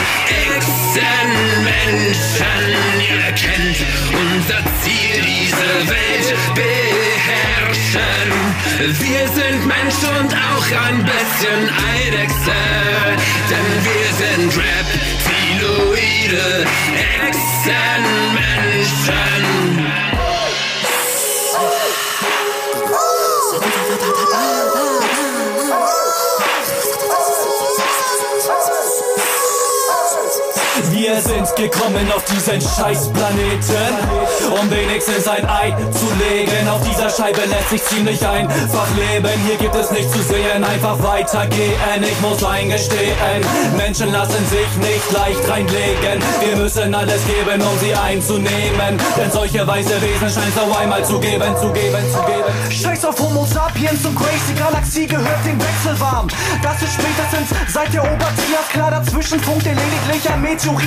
[0.56, 3.78] Echsenmenschen, ihr kennt
[4.14, 6.30] unser Ziel, diese Welt
[7.24, 8.28] beherrschen.
[9.00, 12.60] Wir sind Mensch und auch ein bisschen Eidechse,
[13.50, 16.46] denn wir sind Reptiloide,
[17.26, 20.12] Echsenmenschen.
[31.04, 33.94] Wir sind gekommen auf diesen Scheißplaneten,
[34.58, 36.66] um wenigstens ein Ei zu legen.
[36.70, 39.30] Auf dieser Scheibe lässt sich ziemlich einfach leben.
[39.46, 42.04] Hier gibt es nichts zu sehen, einfach weitergehen.
[42.04, 43.44] Ich muss eingestehen,
[43.76, 46.24] Menschen lassen sich nicht leicht reinlegen.
[46.39, 48.98] Wir müssen alles geben, um sie einzunehmen.
[49.18, 52.72] Denn solche weiße Wesen scheint es auch einmal zu geben, zu geben, zu geben.
[52.72, 56.30] Scheiß auf Homo sapiens und Crazy Galaxie gehört dem Wechsel warm.
[56.62, 58.89] Das ist spätestens seit der Obertias klar.
[58.89, 60.42] Dazwischen funkt lediglich ein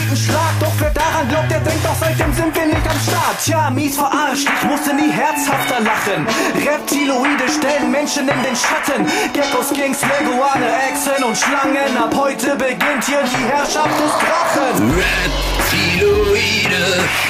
[0.06, 0.54] Meteoritenschlag.
[0.60, 3.42] Doch wer daran glaubt, der denkt doch seitdem sind wir nicht am Start.
[3.42, 6.28] Tja, mies verarscht, ich musste nie herzhafter lachen.
[6.54, 9.06] Reptiloide stellen Menschen in den Schatten.
[9.32, 11.96] Geckos, Kings, Leguane, Echsen und Schlangen.
[11.96, 14.94] Ab heute beginnt hier die Herrschaft des Drachen.
[15.02, 16.84] Reptiloide,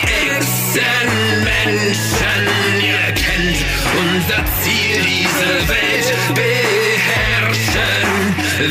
[0.05, 2.45] Echsenmenschen,
[2.81, 3.59] ihr kennt
[3.97, 8.07] unser Ziel, diese Welt beherrschen.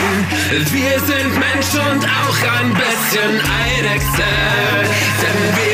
[0.71, 4.31] Wir sind Mensch und auch ein bisschen Eidechse,
[5.21, 5.72] denn wir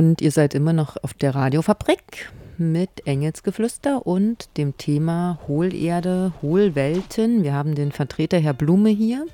[0.00, 7.42] Und ihr seid immer noch auf der Radiofabrik mit Engelsgeflüster und dem Thema Hohlerde, Hohlwelten.
[7.44, 9.26] Wir haben den Vertreter Herr Blume hier,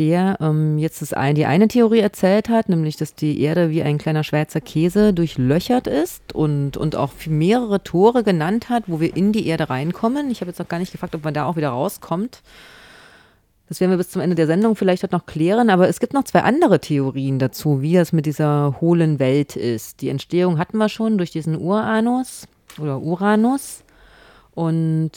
[0.00, 3.98] der ähm, jetzt das die eine Theorie erzählt hat, nämlich dass die Erde wie ein
[3.98, 9.30] kleiner Schweizer Käse durchlöchert ist und, und auch mehrere Tore genannt hat, wo wir in
[9.30, 10.28] die Erde reinkommen.
[10.28, 12.42] Ich habe jetzt noch gar nicht gefragt, ob man da auch wieder rauskommt.
[13.70, 16.24] Das werden wir bis zum Ende der Sendung vielleicht noch klären, aber es gibt noch
[16.24, 20.02] zwei andere Theorien dazu, wie das mit dieser hohlen Welt ist.
[20.02, 22.46] Die Entstehung hatten wir schon durch diesen Uranus
[22.78, 23.82] oder Uranus.
[24.52, 25.12] Und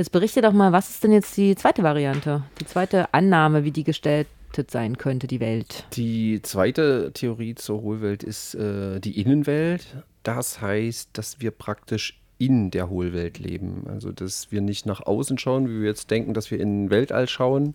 [0.00, 2.42] Jetzt berichte doch mal, was ist denn jetzt die zweite Variante?
[2.58, 5.84] Die zweite Annahme, wie die gestaltet sein könnte, die Welt.
[5.92, 9.86] Die zweite Theorie zur Hohlwelt ist äh, die Innenwelt.
[10.22, 13.84] Das heißt, dass wir praktisch in der Hohlwelt leben.
[13.86, 16.90] Also, dass wir nicht nach außen schauen, wie wir jetzt denken, dass wir in den
[16.90, 17.74] Weltall schauen,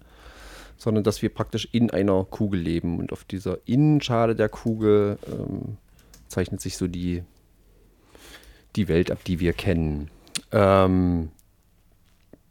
[0.75, 2.97] sondern dass wir praktisch in einer Kugel leben.
[2.97, 5.77] Und auf dieser Innenschale der Kugel ähm,
[6.27, 7.23] zeichnet sich so die,
[8.75, 10.09] die Welt ab, die wir kennen.
[10.51, 11.29] Ähm,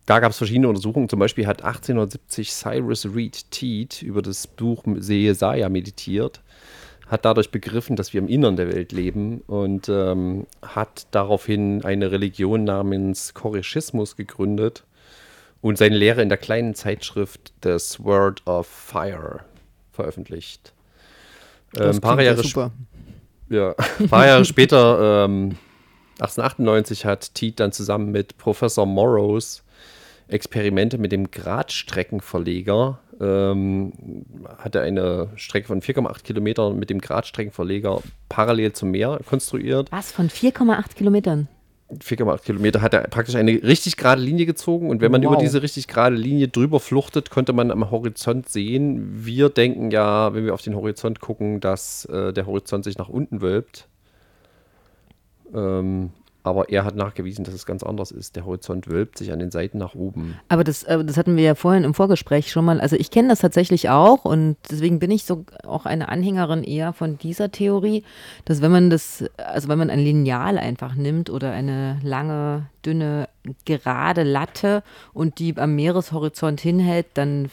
[0.06, 1.08] da gab es verschiedene Untersuchungen.
[1.08, 6.42] Zum Beispiel hat 1870 Cyrus Reed Teed über das Buch Jesaja meditiert,
[7.14, 12.10] hat dadurch begriffen, dass wir im Innern der Welt leben und ähm, hat daraufhin eine
[12.10, 14.84] Religion namens Koreschismus gegründet
[15.60, 19.44] und seine Lehre in der kleinen Zeitschrift The Sword of Fire
[19.92, 20.72] veröffentlicht.
[21.76, 22.72] Ähm, Das ein paar Jahre, super.
[23.48, 25.56] ja, ein paar Jahre später, ähm,
[26.18, 29.62] 1898, hat Teed dann zusammen mit Professor Morrows
[30.26, 33.92] Experimente mit dem Gradstreckenverleger, ähm,
[34.58, 39.90] hat er eine Strecke von 4,8 Kilometern mit dem Gradstreckenverleger parallel zum Meer konstruiert.
[39.92, 41.48] Was, von 4,8 Kilometern?
[41.92, 45.32] 4,8 Kilometer hat er praktisch eine richtig gerade Linie gezogen und wenn man Wow.
[45.32, 49.24] über diese richtig gerade Linie drüber fluchtet, konnte man am Horizont sehen.
[49.24, 53.08] Wir denken ja, wenn wir auf den Horizont gucken, dass äh, der Horizont sich nach
[53.10, 53.86] unten wölbt.
[55.54, 56.10] Ähm,
[56.44, 58.36] aber er hat nachgewiesen, dass es ganz anders ist.
[58.36, 60.38] Der Horizont wölbt sich an den Seiten nach oben.
[60.48, 62.82] Aber das, äh, das hatten wir ja vorhin im Vorgespräch schon mal.
[62.82, 66.92] Also ich kenne das tatsächlich auch und deswegen bin ich so auch eine Anhängerin eher
[66.92, 68.04] von dieser Theorie,
[68.44, 73.28] dass wenn man das, also wenn man ein Lineal einfach nimmt oder eine lange, dünne,
[73.64, 74.82] gerade Latte
[75.14, 77.48] und die am Meereshorizont hinhält, dann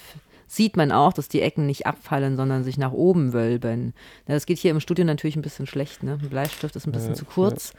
[0.47, 3.93] sieht man auch, dass die Ecken nicht abfallen, sondern sich nach oben wölben.
[4.27, 6.19] Ja, das geht hier im Studio natürlich ein bisschen schlecht, ne?
[6.21, 7.73] Ein Bleistift ist ein bisschen zu kurz.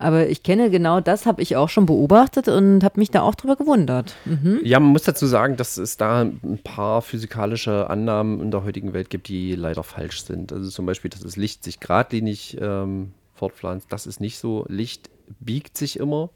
[0.00, 3.34] Aber ich kenne genau das, habe ich auch schon beobachtet und habe mich da auch
[3.34, 4.14] drüber gewundert.
[4.24, 4.60] Mhm.
[4.64, 8.94] Ja, man muss dazu sagen, dass es da ein paar physikalische Annahmen in der heutigen
[8.94, 10.54] Welt gibt, die leider falsch sind.
[10.54, 13.92] Also zum Beispiel, dass das Licht sich geradlinig ähm, fortpflanzt.
[13.92, 14.64] Das ist nicht so.
[14.68, 16.30] Licht biegt sich immer.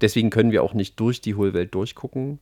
[0.00, 2.38] Deswegen können wir auch nicht durch die Hohlwelt durchgucken.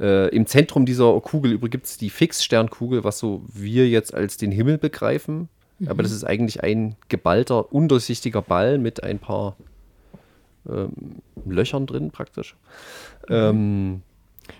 [0.00, 4.38] Äh, Im Zentrum dieser Kugel übrigens gibt es die Fixsternkugel, was so wir jetzt als
[4.38, 5.50] den Himmel begreifen.
[5.86, 9.56] Aber das ist eigentlich ein geballter, undurchsichtiger Ball mit ein paar
[10.68, 10.92] ähm,
[11.44, 12.56] Löchern drin praktisch.
[13.28, 14.02] Ähm,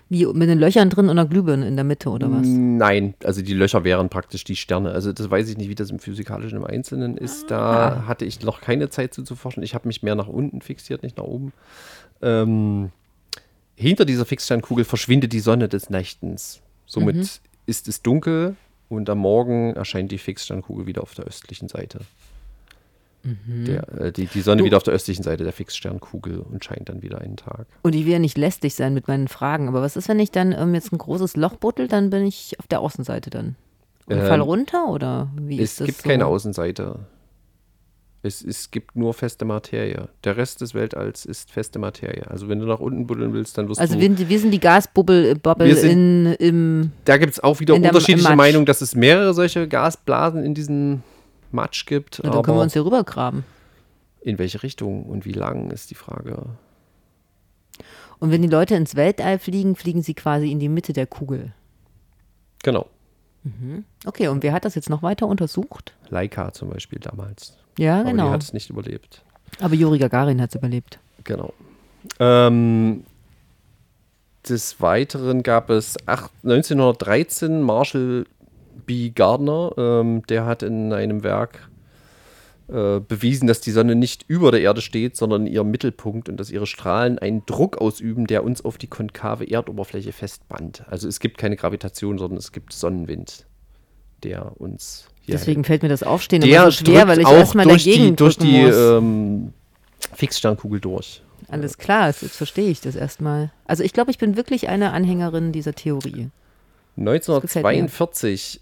[0.09, 2.45] Wie mit den Löchern drin und einer Glühbirne in der Mitte oder was?
[2.47, 4.91] Nein, also die Löcher wären praktisch die Sterne.
[4.91, 7.49] Also das weiß ich nicht, wie das im Physikalischen im Einzelnen ist.
[7.51, 9.63] Da hatte ich noch keine Zeit zu, zu forschen.
[9.63, 11.53] Ich habe mich mehr nach unten fixiert, nicht nach oben.
[12.21, 12.91] Ähm,
[13.75, 16.61] hinter dieser Fixsternkugel verschwindet die Sonne des Nächtens.
[16.85, 18.55] Somit ist es dunkel
[18.89, 21.99] und am Morgen erscheint die Fixsternkugel wieder auf der östlichen Seite.
[23.23, 26.89] Der, äh, die, die Sonne Du- wieder auf der östlichen Seite der Fixsternkugel und scheint
[26.89, 27.67] dann wieder einen Tag.
[27.81, 30.31] Und ich will ja nicht lästig sein mit meinen Fragen, aber was ist, wenn ich
[30.31, 33.55] dann ähm, jetzt ein großes Loch buddel, dann bin ich auf der Außenseite dann.
[34.07, 36.09] Und Ähm, fall runter oder wie Es ist das gibt so?
[36.09, 36.99] keine Außenseite.
[38.25, 40.07] Es, es gibt nur feste Materie.
[40.23, 42.29] Der Rest des Weltalls ist feste Materie.
[42.29, 43.99] Also wenn du nach unten buddeln willst, dann wirst Also du.
[44.01, 47.75] wir, wir sind die Gasbubble Bubble Wir sind- in, im da gibt es auch wieder
[47.75, 48.33] unterschiedliche.
[48.35, 51.03] Meinungen, dass es mehrere solche Gasblasen in diesem
[51.53, 52.19] Matsch gibt.
[52.23, 53.43] Na, dann können wir aber uns hier rübergraben.
[54.21, 56.45] in welche Richtung und wie lang ist die Frage.
[58.19, 61.51] Und wenn die Leute ins Weltall fliegen, fliegen sie quasi in die Mitte der Kugel.
[62.63, 62.87] Genau.
[64.05, 65.93] Okay, und wer hat das jetzt noch weiter untersucht?
[66.09, 67.57] Leica zum Beispiel damals.
[67.77, 68.27] Ja, Aber genau.
[68.27, 69.21] die hat es nicht überlebt.
[69.59, 70.97] Aber Juri Gagarin hat es überlebt.
[71.25, 71.51] Genau.
[72.19, 73.03] Ähm,
[74.47, 78.25] des Weiteren gab es acht- 1913 Marshall
[78.85, 79.09] B.
[79.09, 81.69] Gardner, ähm, der hat in einem Werk
[82.69, 86.37] äh, bewiesen, dass die Sonne nicht über der Erde steht, sondern in ihrem Mittelpunkt und
[86.37, 90.83] dass ihre Strahlen einen Druck ausüben, der uns auf die konkave Erdoberfläche festbannt.
[90.87, 93.45] Also es gibt keine Gravitation, sondern es gibt Sonnenwind,
[94.23, 97.65] der uns hier Deswegen fällt mir das Aufstehen der immer so schwer, weil ich erstmal
[97.65, 99.53] durch dagegen die, durch die ähm,
[100.13, 101.21] Fixsternkugel durch.
[101.47, 103.51] Alles klar, jetzt, jetzt verstehe ich das erstmal.
[103.65, 106.29] Also ich glaube, ich bin wirklich eine Anhängerin dieser Theorie.
[107.41, 107.71] gefällt mir.
[107.71, 108.59] 1942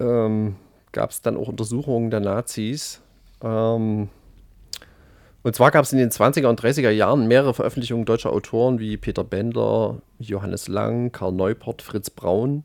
[0.00, 0.56] ähm,
[0.92, 3.00] gab es dann auch Untersuchungen der Nazis.
[3.42, 4.08] Ähm,
[5.42, 8.96] und zwar gab es in den 20er und 30er Jahren mehrere Veröffentlichungen deutscher Autoren wie
[8.96, 12.64] Peter Bender, Johannes Lang, Karl Neuport, Fritz Braun.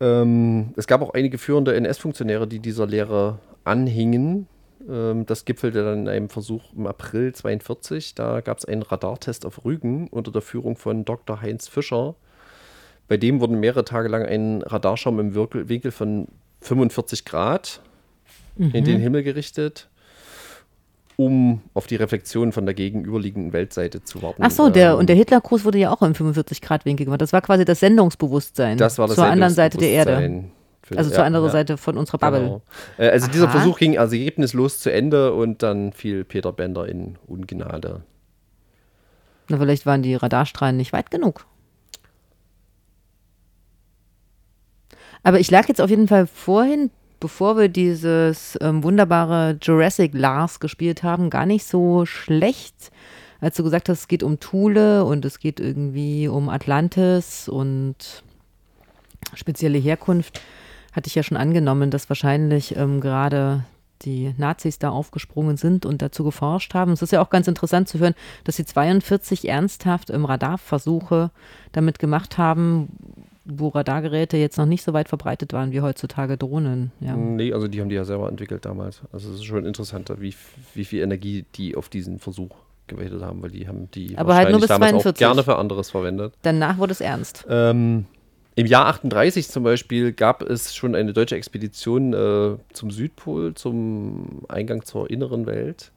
[0.00, 4.46] Ähm, es gab auch einige führende NS-Funktionäre, die dieser Lehre anhingen.
[4.86, 8.14] Ähm, das gipfelte dann in einem Versuch im April 42.
[8.14, 11.40] Da gab es einen Radartest auf Rügen unter der Führung von Dr.
[11.40, 12.16] Heinz Fischer.
[13.08, 16.28] Bei dem wurden mehrere Tage lang ein Radarschaum im Winkel von
[16.62, 17.80] 45 Grad
[18.56, 19.88] in den Himmel gerichtet.
[21.16, 24.42] um auf die Reflexion von der gegenüberliegenden Weltseite zu warten.
[24.42, 27.20] Ach so, der, Ähm, und der Hitlergruß wurde ja auch im 45-Grad-Winkel gemacht.
[27.20, 30.44] Das war quasi das Sendungsbewusstsein das war das zur anderen Seite der Erde.
[30.96, 31.52] Also zur anderen ja.
[31.52, 32.40] Seite von unserer Bubble.
[32.40, 32.62] Genau.
[32.98, 33.58] Äh, also dieser Aha.
[33.58, 38.02] Versuch ging also ergebnislos zu Ende und dann fiel Peter Bender in Ungnade.
[39.48, 41.46] Na, vielleicht waren die Radarstrahlen nicht weit genug.
[45.24, 50.60] Aber ich lag jetzt auf jeden Fall vorhin, bevor wir dieses ähm, wunderbare Jurassic Lars
[50.60, 52.92] gespielt haben, gar nicht so schlecht,
[53.40, 58.22] als du gesagt hast, es geht um Thule und es geht irgendwie um Atlantis und
[59.34, 60.40] spezielle Herkunft,
[60.92, 63.64] hatte ich ja schon angenommen, dass wahrscheinlich ähm, gerade
[64.02, 66.92] die Nazis da aufgesprungen sind und dazu geforscht haben.
[66.92, 71.30] Es ist ja auch ganz interessant zu hören, dass sie 42 ernsthaft im Radarversuche
[71.72, 72.88] damit gemacht haben,
[73.46, 76.92] Radargeräte jetzt noch nicht so weit verbreitet waren wie heutzutage Drohnen.
[77.00, 77.16] Ja.
[77.16, 79.02] Nee, also die haben die ja selber entwickelt damals.
[79.12, 80.34] Also es ist schon interessanter, wie,
[80.74, 84.50] wie viel Energie die auf diesen Versuch gewendet haben, weil die haben die Aber halt
[84.50, 85.18] nur bis damals auch 42.
[85.18, 86.34] gerne für anderes verwendet.
[86.42, 87.46] Danach wurde es ernst.
[87.48, 88.06] Ähm,
[88.54, 94.42] Im Jahr 38 zum Beispiel gab es schon eine deutsche Expedition äh, zum Südpol, zum
[94.48, 95.92] Eingang zur inneren Welt.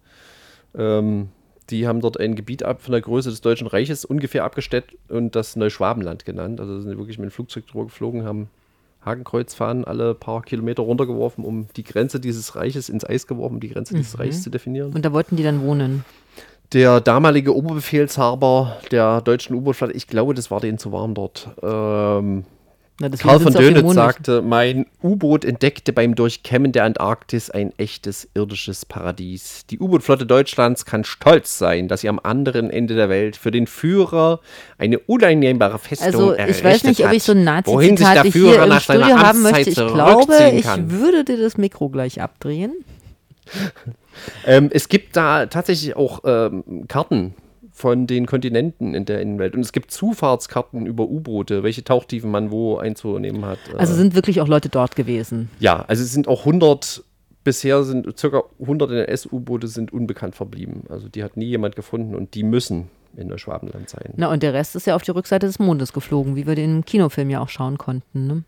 [0.76, 1.30] Ähm,
[1.70, 5.36] die haben dort ein Gebiet ab von der Größe des Deutschen Reiches ungefähr abgesteckt und
[5.36, 6.60] das Neuschwabenland genannt.
[6.60, 8.50] Also sind wirklich mit dem Flugzeug drüber geflogen, haben
[9.04, 13.70] Hakenkreuzfahnen alle paar Kilometer runtergeworfen, um die Grenze dieses Reiches ins Eis geworfen, um die
[13.70, 14.94] Grenze dieses Reichs zu definieren.
[14.94, 16.04] Und da wollten die dann wohnen.
[16.74, 21.50] Der damalige Oberbefehlshaber der deutschen U-Boot-Flotte, ich glaube, das war denen zu warm dort.
[21.64, 22.44] Ähm,
[23.00, 28.88] Na, Karl von Dönitz sagte, mein U-Boot entdeckte beim Durchkämmen der Antarktis ein echtes irdisches
[28.88, 29.68] Paradies.
[29.70, 33.68] Die U-Boot-Flotte Deutschlands kann stolz sein, dass sie am anderen Ende der Welt für den
[33.68, 34.40] Führer
[34.80, 38.08] eine uneinnehmbare Festung Also ich errichtet weiß nicht, ob hat, ich so ein wohin sich
[38.08, 39.70] Nazi-Zitat der hier Führer im nach seiner Studio haben möchte.
[39.70, 42.74] Ich glaube, ich würde dir das Mikro gleich abdrehen.
[44.48, 47.36] Ähm, es gibt da tatsächlich auch ähm, Karten
[47.78, 49.54] von den Kontinenten in der Innenwelt.
[49.54, 53.60] Und es gibt Zufahrtskarten über U-Boote, welche Tauchtiefen man wo einzunehmen hat.
[53.72, 55.50] Äh, Also sind wirklich auch Leute dort gewesen.
[55.60, 57.04] ja, also es sind auch 100,
[57.44, 60.86] bisher sind circa 100 NS-U-Boote sind unbekannt verblieben.
[60.90, 64.12] Also die hat nie jemand gefunden und die müssen in Neuschwabenland sein.
[64.16, 66.84] Na, und der Rest ist ja auf die Rückseite des Mondes geflogen, wie wir den
[66.84, 68.26] Kinofilm ja auch schauen konnten.
[68.26, 68.44] Ne?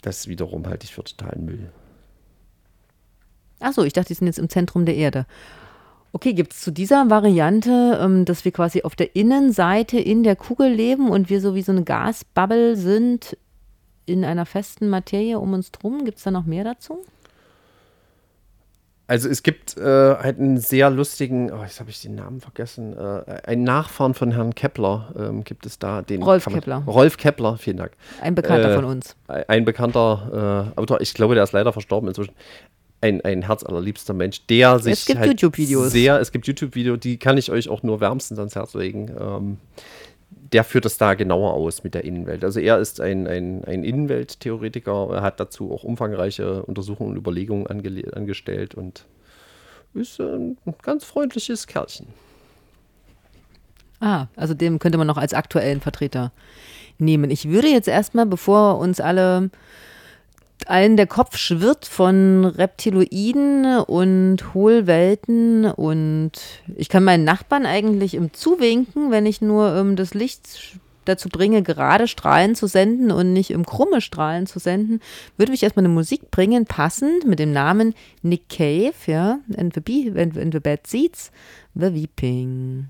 [0.00, 1.70] Das wiederum halte ich für totalen Müll.
[3.60, 5.26] Achso, ich dachte, die sind jetzt im Zentrum der Erde.
[6.12, 10.34] Okay, gibt es zu dieser Variante, ähm, dass wir quasi auf der Innenseite in der
[10.36, 13.36] Kugel leben und wir so wie so eine Gasbubble sind
[14.06, 16.04] in einer festen Materie um uns drum?
[16.04, 17.04] Gibt es da noch mehr dazu?
[19.06, 22.96] Also es gibt äh, halt einen sehr lustigen, oh, jetzt habe ich den Namen vergessen,
[22.96, 26.02] äh, einen Nachfahren von Herrn Kepler ähm, gibt es da.
[26.02, 26.84] Den Rolf man- Kepler.
[26.86, 27.90] Rolf Kepler, vielen Dank.
[28.20, 29.16] Ein Bekannter Äh, von uns.
[29.26, 32.34] Ein bekannter äh, Autor, ich glaube, der ist leider verstorben inzwischen.
[33.02, 35.90] Ein, ein herzallerliebster Mensch, der sich gibt halt YouTube-Videos.
[35.90, 39.10] sehr, es gibt YouTube-Videos, die kann ich euch auch nur wärmstens ans Herz legen.
[39.18, 39.58] Ähm,
[40.52, 42.44] der führt das da genauer aus mit der Innenwelt.
[42.44, 47.66] Also er ist ein, ein, ein Innenwelttheoretiker, er hat dazu auch umfangreiche Untersuchungen und Überlegungen
[47.66, 49.06] angele- angestellt und
[49.94, 52.08] ist ein ganz freundliches Kerlchen.
[54.00, 56.32] Ah, also dem könnte man noch als aktuellen Vertreter
[56.98, 57.30] nehmen.
[57.30, 59.50] Ich würde jetzt erstmal, bevor uns alle
[60.68, 66.32] allen der Kopf schwirrt von Reptiloiden und Hohlwelten und
[66.76, 71.62] ich kann meinen Nachbarn eigentlich im Zuwinken, wenn ich nur ähm, das Licht dazu bringe,
[71.62, 75.00] gerade Strahlen zu senden und nicht im krumme Strahlen zu senden,
[75.36, 79.80] würde ich erstmal eine Musik bringen, passend mit dem Namen Nick Cave, ja, and the,
[79.80, 81.30] Bee, and, the Bad Seeds,
[81.74, 82.88] The Weeping.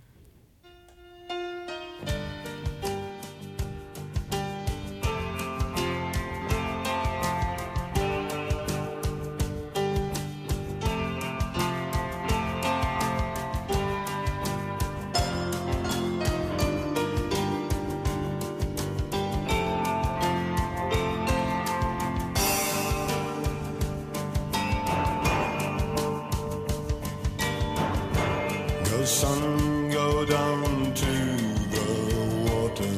[30.21, 31.13] Go down to
[31.75, 31.87] the
[32.51, 32.95] water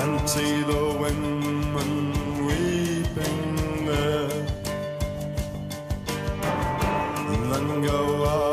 [0.00, 4.46] and see the women weeping there,
[7.28, 8.49] and then go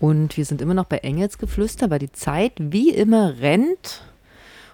[0.00, 4.02] Und wir sind immer noch bei Engelsgeflüster, weil die Zeit wie immer rennt.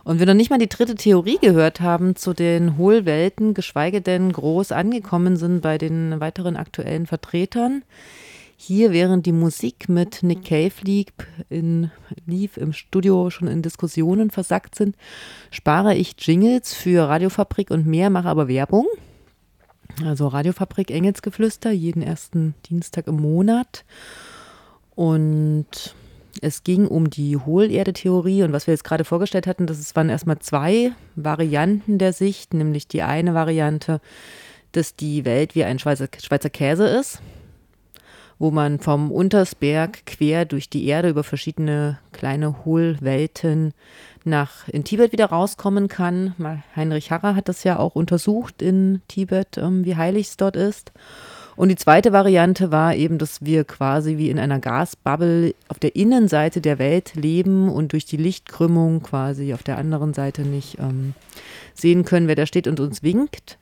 [0.05, 4.33] Und wir noch nicht mal die dritte Theorie gehört haben zu den Hohlwelten, geschweige denn
[4.33, 7.83] groß angekommen sind bei den weiteren aktuellen Vertretern.
[8.57, 11.09] Hier, während die Musik mit Nick Cave lief,
[11.51, 11.91] in,
[12.25, 14.97] lief im Studio schon in Diskussionen versackt sind,
[15.51, 18.87] spare ich Jingles für Radiofabrik und mehr, mache aber Werbung.
[20.05, 23.85] Also Radiofabrik Engelsgeflüster, jeden ersten Dienstag im Monat.
[24.97, 25.95] Und
[26.41, 30.39] es ging um die Hohlerde-Theorie und was wir jetzt gerade vorgestellt hatten, das waren erstmal
[30.39, 34.01] zwei Varianten der Sicht, nämlich die eine Variante,
[34.73, 37.21] dass die Welt wie ein Schweizer, Schweizer Käse ist,
[38.39, 43.73] wo man vom Untersberg quer durch die Erde über verschiedene kleine Hohlwelten
[44.25, 46.35] nach in Tibet wieder rauskommen kann.
[46.75, 50.93] Heinrich Harrer hat das ja auch untersucht in Tibet, ähm, wie heilig es dort ist.
[51.57, 55.97] Und die zweite Variante war eben, dass wir quasi wie in einer Gasbubble auf der
[55.97, 61.15] Innenseite der Welt leben und durch die Lichtkrümmung quasi auf der anderen Seite nicht ähm,
[61.75, 63.59] sehen können, wer da steht und uns winkt,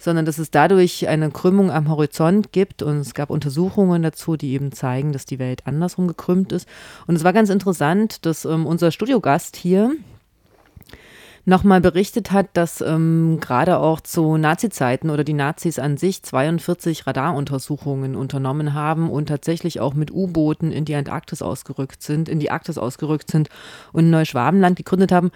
[0.00, 2.82] sondern dass es dadurch eine Krümmung am Horizont gibt.
[2.82, 6.68] Und es gab Untersuchungen dazu, die eben zeigen, dass die Welt andersrum gekrümmt ist.
[7.06, 9.92] Und es war ganz interessant, dass ähm, unser Studiogast hier,
[11.46, 17.06] nochmal berichtet hat, dass ähm, gerade auch zu Nazi-Zeiten oder die Nazis an sich 42
[17.06, 22.50] Radaruntersuchungen unternommen haben und tatsächlich auch mit U-Booten in die Antarktis ausgerückt sind, in die
[22.50, 23.48] Arktis ausgerückt sind
[23.92, 25.30] und Neuschwabenland gegründet haben.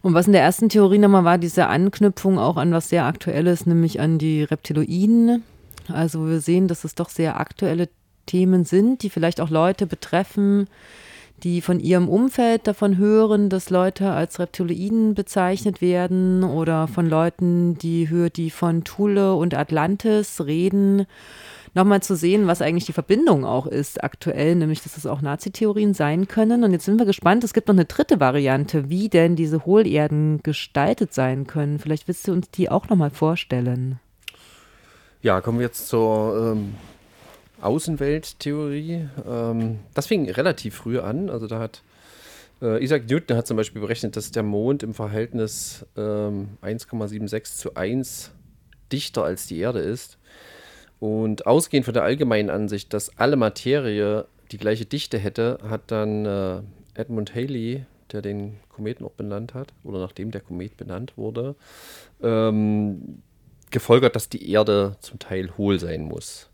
[0.00, 3.66] Und was in der ersten Theorie nochmal war, diese Anknüpfung auch an was sehr Aktuelles,
[3.66, 5.42] nämlich an die Reptiloiden.
[5.88, 7.90] Also wir sehen, dass es doch sehr aktuelle
[8.24, 10.68] Themen sind, die vielleicht auch Leute betreffen,
[11.42, 17.76] die von ihrem Umfeld davon hören, dass Leute als Reptiloiden bezeichnet werden oder von Leuten,
[17.78, 21.06] die hören, die von Thule und Atlantis reden,
[21.74, 25.92] nochmal zu sehen, was eigentlich die Verbindung auch ist aktuell, nämlich dass es auch Nazi-Theorien
[25.92, 26.64] sein können.
[26.64, 30.42] Und jetzt sind wir gespannt, es gibt noch eine dritte Variante, wie denn diese Hohlerden
[30.42, 31.78] gestaltet sein können.
[31.78, 34.00] Vielleicht willst du uns die auch nochmal vorstellen.
[35.22, 36.74] Ja, kommen wir jetzt zur ähm,
[37.60, 39.08] Außenwelttheorie.
[39.26, 41.30] Ähm, das fing relativ früh an.
[41.30, 41.82] Also da hat
[42.62, 47.74] äh, Isaac Newton hat zum Beispiel berechnet, dass der Mond im Verhältnis ähm, 1,76 zu
[47.74, 48.30] 1
[48.92, 50.18] dichter als die Erde ist.
[50.98, 56.24] Und ausgehend von der allgemeinen Ansicht, dass alle Materie die gleiche Dichte hätte, hat dann
[56.24, 56.62] äh,
[56.94, 61.56] Edmund Halley, der den Kometen auch benannt hat, oder nachdem der Komet benannt wurde,
[62.22, 63.22] ähm,
[63.70, 66.48] gefolgert, dass die Erde zum Teil hohl sein muss.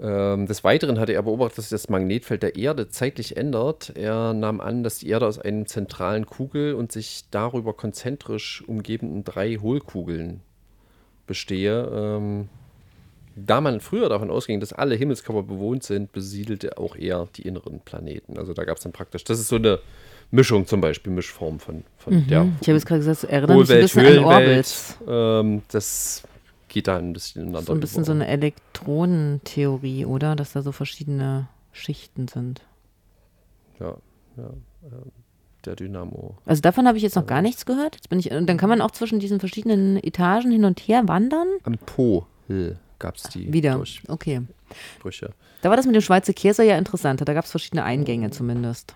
[0.00, 3.92] Ähm, des Weiteren hatte er beobachtet, dass sich das Magnetfeld der Erde zeitlich ändert.
[3.94, 9.22] Er nahm an, dass die Erde aus einem zentralen Kugel und sich darüber konzentrisch umgebenden
[9.24, 10.40] drei Hohlkugeln
[11.26, 11.88] bestehe.
[11.92, 12.48] Ähm,
[13.36, 17.80] da man früher davon ausging, dass alle Himmelskörper bewohnt sind, besiedelte auch er die inneren
[17.80, 18.38] Planeten.
[18.38, 19.80] Also da gab es dann praktisch, das ist so eine
[20.30, 23.56] Mischung zum Beispiel, Mischform von, von der Ich habe jetzt gerade gesagt, es erinnert mich
[23.56, 24.24] ein Hohlwelt, bisschen an.
[24.24, 24.98] Orbits.
[25.06, 26.22] Ähm, das
[26.74, 28.06] geht da ein bisschen ineinander So ein bisschen über.
[28.06, 30.36] so eine Elektronentheorie, oder?
[30.36, 32.62] Dass da so verschiedene Schichten sind.
[33.80, 33.96] ja,
[34.36, 34.50] ja,
[35.64, 36.36] der Dynamo.
[36.44, 37.94] Also davon habe ich jetzt noch gar nichts gehört.
[37.94, 41.08] Jetzt bin ich, und dann kann man auch zwischen diesen verschiedenen Etagen hin und her
[41.08, 41.46] wandern.
[41.62, 42.26] Am Po
[42.98, 43.74] gab es die Wieder.
[43.76, 44.12] Durchbrüche.
[44.12, 44.42] Okay.
[45.62, 47.24] Da war das mit dem Schweizer Käse ja interessanter.
[47.24, 48.94] Da gab es verschiedene Eingänge zumindest.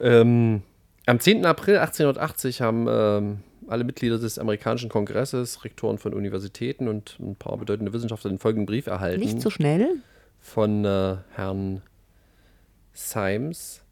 [0.00, 0.62] Ähm,
[1.06, 1.46] am 10.
[1.46, 3.38] April 1880 haben ähm,
[3.68, 8.66] alle Mitglieder des amerikanischen Kongresses, Rektoren von Universitäten und ein paar bedeutende Wissenschaftler den folgenden
[8.66, 9.20] Brief erhalten.
[9.20, 9.96] Nicht so schnell.
[10.40, 11.82] von äh, Herrn
[12.92, 13.82] Symes.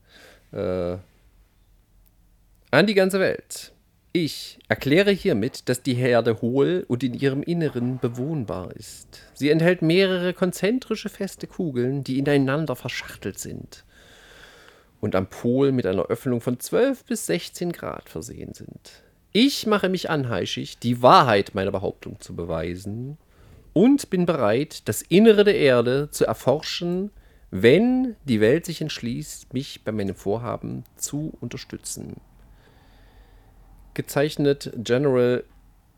[0.53, 0.97] Äh,
[2.71, 3.73] An die ganze Welt.
[4.13, 9.21] Ich erkläre hiermit, dass die Erde hohl und in ihrem Inneren bewohnbar ist.
[9.35, 13.85] Sie enthält mehrere konzentrische feste Kugeln, die ineinander verschachtelt sind
[15.01, 19.03] und am Pol mit einer Öffnung von 12 bis 16 Grad versehen sind.
[19.37, 23.19] Ich mache mich anheischig, die Wahrheit meiner Behauptung zu beweisen
[23.73, 27.11] und bin bereit, das Innere der Erde zu erforschen,
[27.51, 32.21] wenn die Welt sich entschließt, mich bei meinem Vorhaben zu unterstützen.
[33.95, 35.43] Gezeichnet General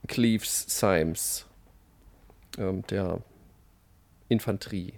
[0.07, 1.45] Cleves Symes,
[2.57, 3.21] ähm, der
[4.31, 4.95] Infanterie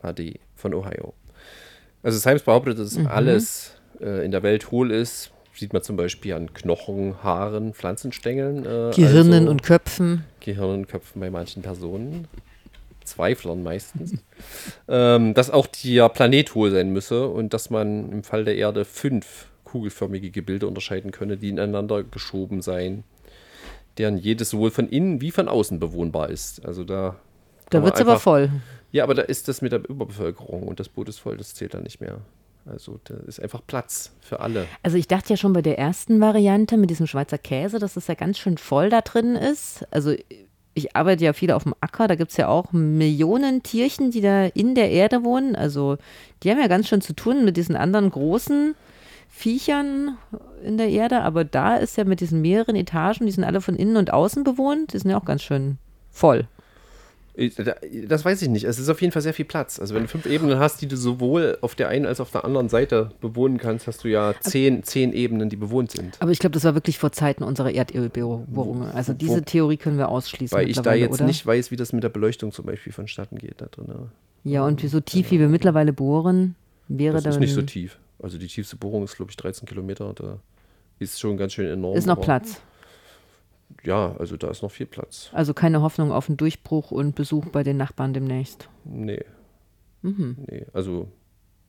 [0.00, 1.14] AD von Ohio.
[2.02, 5.30] Also Symes behauptet, dass alles äh, in der Welt hohl ist.
[5.54, 8.64] Sieht man zum Beispiel an Knochen, Haaren, Pflanzenstängeln.
[8.64, 10.24] Äh, Gehirnen also und Köpfen.
[10.40, 12.26] Gehirnköpfen bei manchen Personen.
[13.04, 14.14] Zweiflern meistens.
[14.88, 18.84] ähm, dass auch der Planet hohl sein müsse und dass man im Fall der Erde
[18.84, 23.04] fünf kugelförmige Gebilde unterscheiden könne, die ineinander geschoben seien,
[23.98, 26.64] deren jedes sowohl von innen wie von außen bewohnbar ist.
[26.64, 27.16] Also da.
[27.70, 28.50] Da wird es aber voll.
[28.90, 31.74] Ja, aber da ist das mit der Überbevölkerung und das Boot ist voll, das zählt
[31.74, 32.20] dann nicht mehr.
[32.66, 34.66] Also da ist einfach Platz für alle.
[34.82, 38.06] Also ich dachte ja schon bei der ersten Variante mit diesem Schweizer Käse, dass es
[38.06, 39.86] ja ganz schön voll da drin ist.
[39.90, 40.14] Also
[40.74, 44.20] ich arbeite ja viel auf dem Acker, da gibt es ja auch Millionen Tierchen, die
[44.20, 45.54] da in der Erde wohnen.
[45.54, 45.98] Also
[46.42, 48.74] die haben ja ganz schön zu tun mit diesen anderen großen
[49.28, 50.16] Viechern
[50.64, 51.20] in der Erde.
[51.22, 54.42] Aber da ist ja mit diesen mehreren Etagen, die sind alle von innen und außen
[54.42, 55.78] bewohnt, die sind ja auch ganz schön
[56.10, 56.48] voll.
[58.06, 58.64] Das weiß ich nicht.
[58.64, 59.80] Es ist auf jeden Fall sehr viel Platz.
[59.80, 62.30] Also wenn du fünf Ebenen hast, die du sowohl auf der einen als auch auf
[62.30, 66.16] der anderen Seite bewohnen kannst, hast du ja zehn, zehn Ebenen, die bewohnt sind.
[66.20, 68.90] Aber ich glaube, das war wirklich vor Zeiten unserer Erdölbohrungen.
[68.92, 70.56] Also diese Theorie können wir ausschließen.
[70.56, 71.24] Weil ich da jetzt oder?
[71.24, 73.86] nicht weiß, wie das mit der Beleuchtung zum Beispiel vonstatten geht da drin.
[74.44, 76.54] Ja, und so tief, wie wir mittlerweile bohren,
[76.86, 77.32] wäre Das dann.
[77.32, 77.98] ist nicht so tief.
[78.22, 80.12] Also die tiefste Bohrung ist, glaube ich, 13 Kilometer.
[80.14, 80.38] Da
[81.00, 81.96] ist schon ganz schön enorm.
[81.96, 82.60] Ist noch Platz.
[83.82, 85.30] Ja, also da ist noch viel Platz.
[85.32, 88.68] Also keine Hoffnung auf einen Durchbruch und Besuch bei den Nachbarn demnächst.
[88.84, 89.22] Nee.
[90.02, 90.36] Mhm.
[90.48, 91.08] Nee, also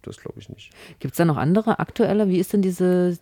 [0.02, 0.72] das glaube ich nicht.
[1.00, 2.28] Gibt es da noch andere aktuelle?
[2.30, 3.18] Wie ist denn diese.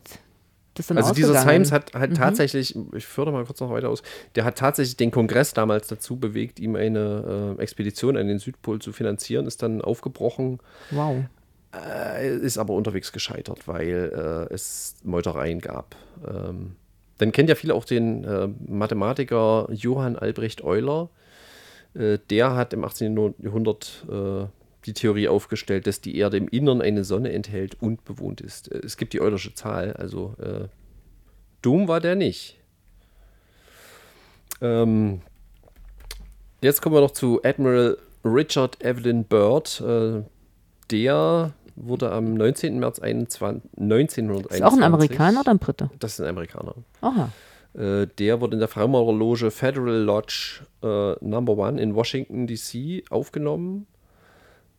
[0.76, 1.39] Das dann Also dieser?
[1.39, 4.01] Symes hat, hat tatsächlich, ich führe mal kurz noch weiter aus,
[4.34, 8.80] der hat tatsächlich den Kongress damals dazu bewegt, ihm eine äh, Expedition an den Südpol
[8.80, 10.57] zu finanzieren, ist dann aufgebrochen,
[10.89, 11.26] Wow.
[11.76, 15.95] äh, ist aber unterwegs gescheitert, weil äh, es Meutereien gab.
[16.28, 16.76] Ähm,
[17.24, 21.09] dann kennt ja viele auch den äh, Mathematiker Johann Albrecht Euler.
[21.93, 23.36] Äh, der hat im 18.
[23.38, 24.45] Jahrhundert äh,
[24.86, 28.69] die Theorie aufgestellt, dass die Erde im Innern eine Sonne enthält und bewohnt ist.
[28.74, 30.67] Äh, Es gibt die Eulersche Zahl, also äh,
[31.61, 32.59] dumm war der nicht.
[34.59, 35.21] Ähm,
[36.61, 39.80] jetzt kommen wir noch zu Admiral Richard Evelyn Byrd.
[39.80, 40.24] Äh,
[40.91, 42.80] der wurde am 19.
[42.80, 44.51] März 21, 1921.
[44.51, 45.89] Ist auch ein Amerikaner oder ein Brite?
[45.99, 46.76] Das ist ein Amerikaner.
[47.01, 47.30] Aha.
[47.74, 53.03] Äh, der wurde in der Freimaurerloge Federal Lodge äh, Number One in Washington, D.C.
[53.09, 53.88] aufgenommen.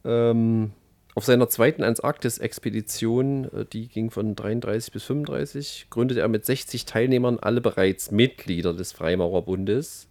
[0.05, 0.73] Ähm,
[1.17, 6.87] auf seiner zweiten Antarktis-Expedition, äh, die ging von 33 bis 35, gründete er mit 60
[6.87, 10.09] Teilnehmern, alle bereits Mitglieder des Freimaurerbundes,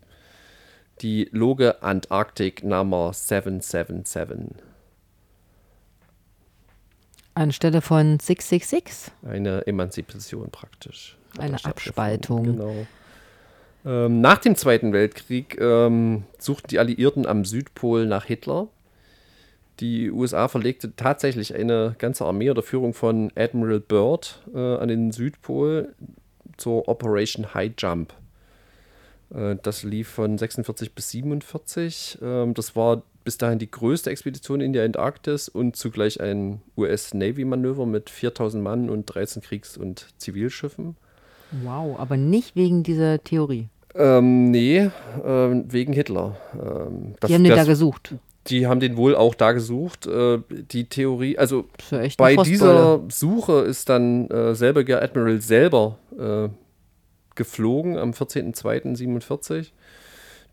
[1.01, 4.72] die Loge Antarctic Number 777.
[7.36, 9.11] Anstelle von 666.
[9.25, 11.17] Eine Emanzipation praktisch.
[11.38, 11.63] Eine.
[11.63, 12.43] Abspaltung.
[12.43, 12.88] Genau.
[13.86, 18.67] Ähm, nach dem Zweiten Weltkrieg ähm, suchten die Alliierten am Südpol nach Hitler.
[19.79, 25.11] Die USA verlegte tatsächlich eine ganze Armee unter Führung von Admiral Byrd äh, an den
[25.11, 25.93] Südpol
[26.57, 28.13] zur Operation High Jump.
[29.34, 32.19] Äh, das lief von 46 bis 47.
[32.21, 37.86] Ähm, das war bis dahin die größte Expedition in der Antarktis und zugleich ein US-Navy-Manöver
[37.86, 40.95] mit 4000 Mann und 13 Kriegs- und Zivilschiffen.
[41.63, 43.67] Wow, aber nicht wegen dieser Theorie.
[43.95, 44.89] Ähm, nee,
[45.24, 46.36] ähm, wegen Hitler.
[46.53, 48.15] Ähm, das- Die haben den da das- gesucht.
[48.47, 50.05] Die haben den wohl auch da gesucht.
[50.05, 52.99] Äh, die Theorie, also ja bei dieser.
[53.07, 56.49] Suche ist dann äh, selbiger Admiral selber äh,
[57.36, 59.71] geflogen am 14.02.47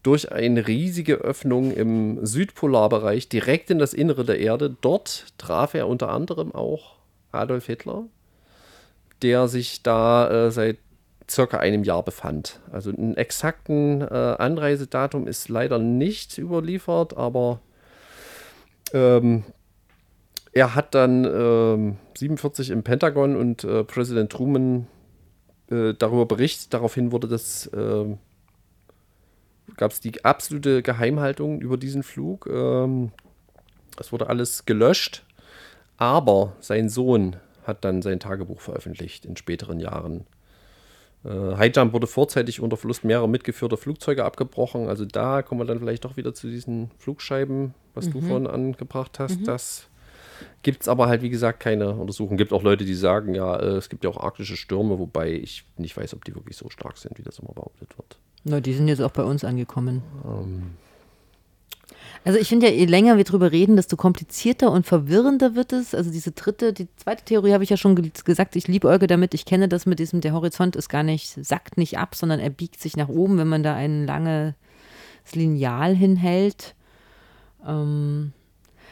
[0.03, 4.75] durch eine riesige Öffnung im Südpolarbereich direkt in das Innere der Erde.
[4.81, 6.97] Dort traf er unter anderem auch
[7.33, 8.05] Adolf Hitler,
[9.23, 10.79] der sich da äh, seit
[11.31, 12.61] circa einem Jahr befand.
[12.73, 17.61] Also einen exakten äh, Anreisedatum ist leider nicht überliefert, aber
[18.93, 19.45] ähm,
[20.53, 24.89] er hat dann ähm, 47 im Pentagon und äh, Präsident Truman
[25.71, 26.75] äh, darüber berichtet.
[26.75, 28.19] Daraufhin wurde das ähm,
[29.81, 32.47] gab es die absolute Geheimhaltung über diesen Flug.
[32.53, 33.13] Ähm,
[33.99, 35.25] es wurde alles gelöscht,
[35.97, 40.27] aber sein Sohn hat dann sein Tagebuch veröffentlicht in späteren Jahren.
[41.25, 44.87] Äh, Highjump wurde vorzeitig unter Verlust mehrerer mitgeführter Flugzeuge abgebrochen.
[44.87, 49.19] Also da kommen wir dann vielleicht doch wieder zu diesen Flugscheiben, was du vorhin angebracht
[49.19, 49.47] hast.
[49.47, 49.89] Das
[50.63, 52.37] gibt es aber halt, wie gesagt, keine Untersuchung.
[52.37, 55.65] gibt auch Leute, die sagen, ja, äh, es gibt ja auch arktische Stürme, wobei ich
[55.79, 58.19] nicht weiß, ob die wirklich so stark sind, wie das immer behauptet wird.
[58.45, 60.03] Na, die sind jetzt auch bei uns angekommen.
[62.25, 65.95] Also ich finde ja, je länger wir drüber reden, desto komplizierter und verwirrender wird es.
[65.95, 69.33] Also diese dritte, die zweite Theorie habe ich ja schon ge gesagt, ich liebäuge damit.
[69.33, 72.51] Ich kenne das mit diesem, der Horizont ist gar nicht, sackt nicht ab, sondern er
[72.51, 74.55] biegt sich nach oben, wenn man da ein langes
[75.33, 76.75] Lineal hinhält.
[77.67, 78.33] Ähm,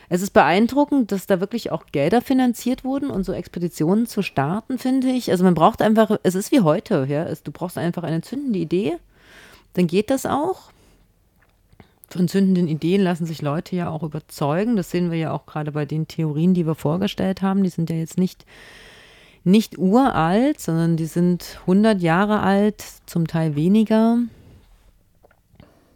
[0.09, 4.79] es ist beeindruckend, dass da wirklich auch Gelder finanziert wurden und so Expeditionen zu starten,
[4.79, 5.31] finde ich.
[5.31, 7.27] Also man braucht einfach, es ist wie heute, ja.
[7.45, 8.97] Du brauchst einfach eine zündende Idee,
[9.79, 10.73] dann geht das auch.
[12.09, 14.75] Von zündenden Ideen lassen sich Leute ja auch überzeugen.
[14.75, 17.63] Das sehen wir ja auch gerade bei den Theorien, die wir vorgestellt haben.
[17.63, 18.45] Die sind ja jetzt nicht,
[19.45, 24.19] nicht uralt, sondern die sind 100 Jahre alt, zum Teil weniger.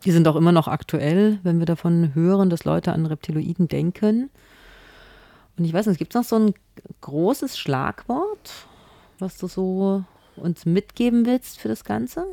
[0.05, 4.30] Die sind auch immer noch aktuell, wenn wir davon hören, dass Leute an Reptiloiden denken.
[5.59, 6.55] Und ich weiß nicht, gibt es noch so ein
[7.01, 8.53] großes Schlagwort,
[9.18, 10.05] was du so
[10.37, 12.26] uns mitgeben willst für das Ganze?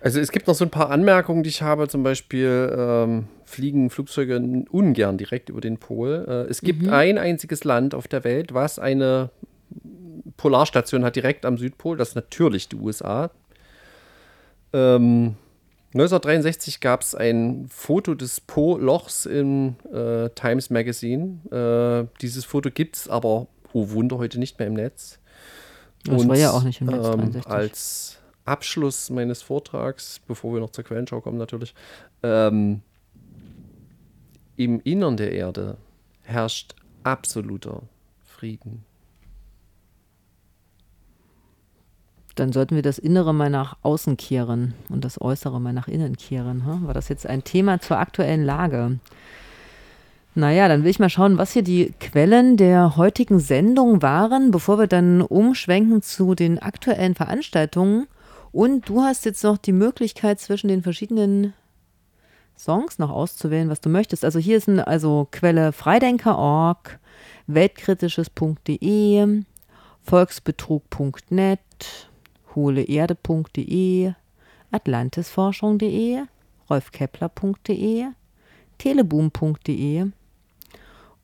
[0.00, 1.88] Also es gibt noch so ein paar Anmerkungen, die ich habe.
[1.88, 4.36] Zum Beispiel ähm, fliegen Flugzeuge
[4.70, 6.24] ungern direkt über den Pol.
[6.26, 9.30] Äh, es gibt ein einziges Land auf der Welt, was eine
[10.36, 11.98] Polarstation hat direkt am Südpol.
[11.98, 13.30] Das ist natürlich die USA.
[14.72, 15.36] Ähm,
[15.92, 21.40] 1963 gab es ein Foto des Po-Lochs im äh, Times Magazine.
[21.50, 25.18] Äh, dieses Foto gibt es aber, oh Wunder, heute nicht mehr im Netz.
[26.04, 27.46] Das war ja auch nicht im Netz, ähm, 63.
[27.46, 31.74] Als Abschluss meines Vortrags, bevor wir noch zur Quellenschau kommen natürlich,
[32.22, 32.82] ähm,
[34.56, 35.76] im Innern der Erde
[36.22, 37.82] herrscht absoluter
[38.24, 38.84] Frieden.
[42.34, 46.16] Dann sollten wir das Innere mal nach außen kehren und das Äußere mal nach innen
[46.16, 46.64] kehren.
[46.64, 46.80] Ha?
[46.82, 48.98] War das jetzt ein Thema zur aktuellen Lage?
[50.34, 54.78] Naja, dann will ich mal schauen, was hier die Quellen der heutigen Sendung waren, bevor
[54.78, 58.06] wir dann umschwenken zu den aktuellen Veranstaltungen.
[58.52, 61.54] Und du hast jetzt noch die Möglichkeit, zwischen den verschiedenen
[62.58, 64.24] Songs noch auszuwählen, was du möchtest.
[64.24, 66.98] Also hier ist ein, also Quelle Freidenker.org,
[67.46, 69.42] weltkritisches.de,
[70.02, 71.60] volksbetrug.net,
[72.54, 74.12] hohleerde.de,
[74.72, 76.22] atlantisforschung.de,
[76.68, 78.06] rolfkepler.de,
[78.78, 80.06] teleboom.de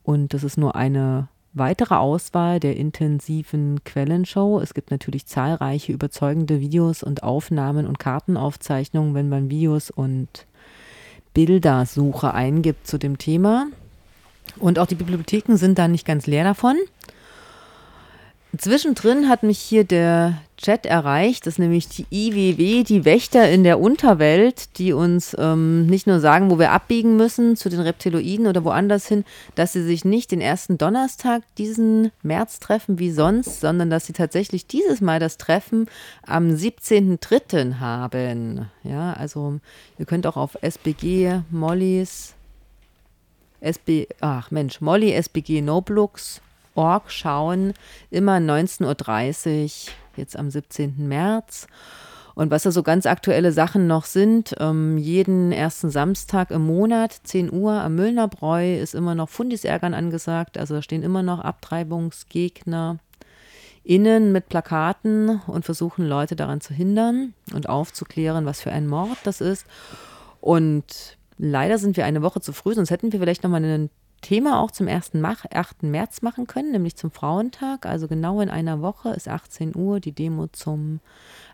[0.07, 4.59] und das ist nur eine weitere Auswahl der intensiven Quellenshow.
[4.59, 10.45] Es gibt natürlich zahlreiche überzeugende Videos und Aufnahmen und Kartenaufzeichnungen, wenn man Videos und
[11.33, 13.67] Bildersuche eingibt zu dem Thema.
[14.59, 16.75] Und auch die Bibliotheken sind da nicht ganz leer davon.
[18.57, 23.63] Zwischendrin hat mich hier der Chat erreicht, das ist nämlich die IWW, die Wächter in
[23.63, 28.47] der Unterwelt, die uns ähm, nicht nur sagen, wo wir abbiegen müssen zu den Reptiloiden
[28.47, 33.61] oder woanders hin, dass sie sich nicht den ersten Donnerstag diesen März treffen wie sonst,
[33.61, 35.87] sondern dass sie tatsächlich dieses Mal das Treffen
[36.25, 37.79] am 17.03.
[37.79, 38.69] haben.
[38.83, 39.59] Ja, also
[39.99, 42.33] ihr könnt auch auf SBG Mollys
[43.59, 46.41] SB, ach Mensch, Molly SBG Noblux
[46.75, 47.73] Org schauen,
[48.11, 51.07] immer 19.30 Uhr, jetzt am 17.
[51.07, 51.67] März.
[52.35, 57.19] Und was da so ganz aktuelle Sachen noch sind, ähm, jeden ersten Samstag im Monat,
[57.23, 60.57] 10 Uhr am Müllnerbräu, ist immer noch Fundisärgern angesagt.
[60.57, 62.99] Also da stehen immer noch Abtreibungsgegner
[63.83, 69.17] innen mit Plakaten und versuchen Leute daran zu hindern und aufzuklären, was für ein Mord
[69.23, 69.65] das ist.
[70.41, 73.89] Und leider sind wir eine Woche zu früh, sonst hätten wir vielleicht nochmal ein
[74.21, 75.13] Thema auch zum 1.
[75.15, 75.83] Mach, 8.
[75.83, 77.85] März machen können, nämlich zum Frauentag.
[77.85, 80.99] Also genau in einer Woche ist 18 Uhr die Demo zum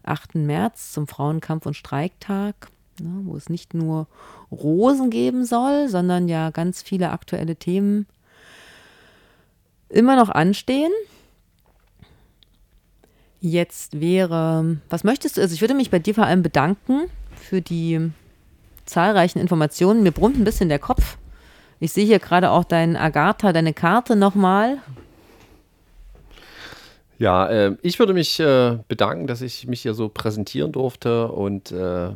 [0.03, 0.35] 8.
[0.35, 4.07] März, zum Frauenkampf- und Streiktag, ne, wo es nicht nur
[4.51, 8.07] Rosen geben soll, sondern ja ganz viele aktuelle Themen
[9.89, 10.91] immer noch anstehen.
[13.39, 15.41] Jetzt wäre, was möchtest du?
[15.41, 18.09] Also ich würde mich bei dir vor allem bedanken für die
[18.85, 20.01] zahlreichen Informationen.
[20.01, 21.17] Mir brummt ein bisschen der Kopf.
[21.83, 24.77] Ich sehe hier gerade auch dein Agatha, deine Karte nochmal.
[27.19, 31.73] Ja, äh, ich würde mich äh, bedanken, dass ich mich hier so präsentieren durfte und
[31.73, 31.75] äh,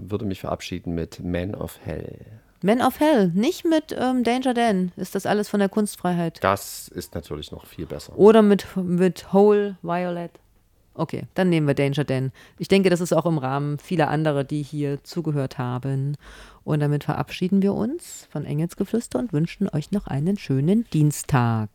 [0.09, 2.15] würde mich verabschieden mit Man of Hell.
[2.61, 4.93] Man of Hell, nicht mit ähm, Danger Dan.
[4.95, 6.41] Ist das alles von der Kunstfreiheit?
[6.41, 8.18] Das ist natürlich noch viel besser.
[8.18, 10.32] Oder mit, mit Whole Violet?
[10.97, 12.32] Okay, dann nehmen wir Danger Dan.
[12.57, 16.15] Ich denke, das ist auch im Rahmen vieler anderer, die hier zugehört haben.
[16.68, 21.70] Und damit verabschieden wir uns von Engelsgeflüster und wünschen euch noch einen schönen Dienstag.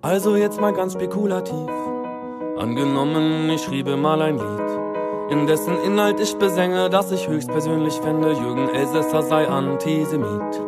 [0.00, 1.68] Also jetzt mal ganz spekulativ.
[2.56, 4.71] Angenommen, ich schriebe mal ein Lied
[5.30, 10.60] in dessen Inhalt ich besänge, dass ich höchstpersönlich fände, Jürgen Elsässer sei Antisemit.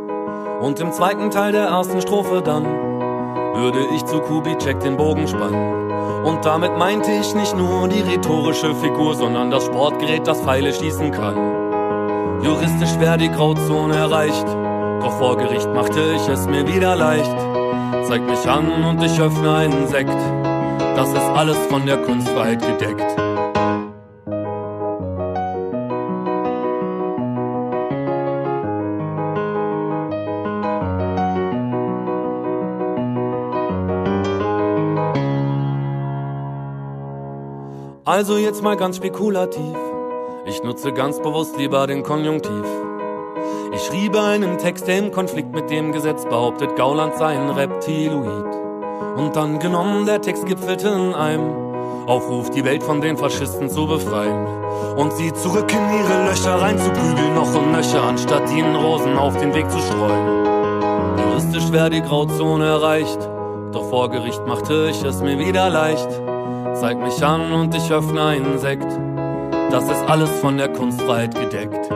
[0.61, 2.65] Und im zweiten Teil der ersten Strophe dann
[3.55, 6.25] würde ich zu Kubitschek den Bogen spannen.
[6.25, 11.11] Und damit meinte ich nicht nur die rhetorische Figur, sondern das Sportgerät, das Pfeile schießen
[11.11, 12.43] kann.
[12.43, 14.47] Juristisch wäre die Grauzone erreicht,
[15.01, 17.37] doch vor Gericht machte ich es mir wieder leicht.
[18.09, 20.17] Zeig mich an und ich öffne einen Sekt.
[20.97, 23.34] Das ist alles von der Kunstfreiheit gedeckt.
[38.17, 39.77] Also jetzt mal ganz spekulativ.
[40.47, 42.65] Ich nutze ganz bewusst lieber den Konjunktiv.
[43.75, 48.55] Ich schriebe einen Text, der im Konflikt mit dem Gesetz behauptet, Gauland sei ein Reptiloid.
[49.17, 53.89] Und dann genommen, der Text gipfelte in einem Aufruf, die Welt von den Faschisten zu
[53.89, 54.47] befreien.
[54.97, 59.53] Und sie zurück in ihre Löcher reinzuprügeln, noch und nöcher, anstatt ihnen Rosen auf den
[59.55, 61.19] Weg zu streuen.
[61.19, 63.19] Juristisch wäre die Grauzone erreicht,
[63.73, 66.24] doch vor Gericht machte ich es mir wieder leicht.
[66.75, 68.91] Zeig mich an und ich öffne einen Sekt.
[69.71, 71.89] Das ist alles von der Kunstfreiheit gedeckt.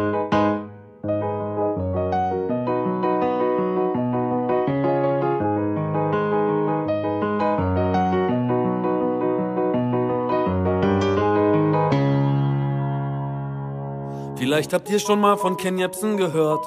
[14.37, 16.65] Vielleicht habt ihr schon mal von Ken Jebsen gehört,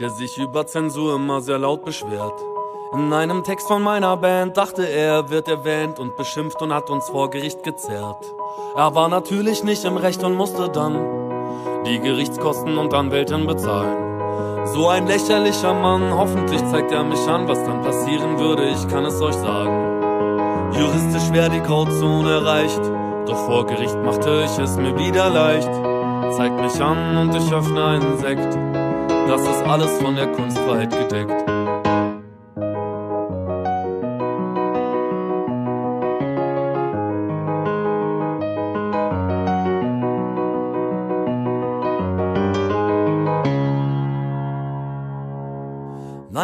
[0.00, 2.57] der sich über Zensur immer sehr laut beschwert.
[2.90, 7.06] In einem Text von meiner Band dachte er, wird erwähnt und beschimpft und hat uns
[7.10, 8.24] vor Gericht gezerrt.
[8.74, 10.96] Er war natürlich nicht im Recht und musste dann
[11.84, 14.66] die Gerichtskosten und Anwältin bezahlen.
[14.68, 19.04] So ein lächerlicher Mann, hoffentlich zeigt er mich an, was dann passieren würde, ich kann
[19.04, 20.72] es euch sagen.
[20.72, 22.80] Juristisch wäre die Grauzone erreicht,
[23.26, 25.70] doch vor Gericht machte ich es mir wieder leicht.
[26.34, 28.56] Zeig mich an und ich öffne einen Sekt,
[29.28, 31.57] das ist alles von der Kunstfreiheit gedeckt.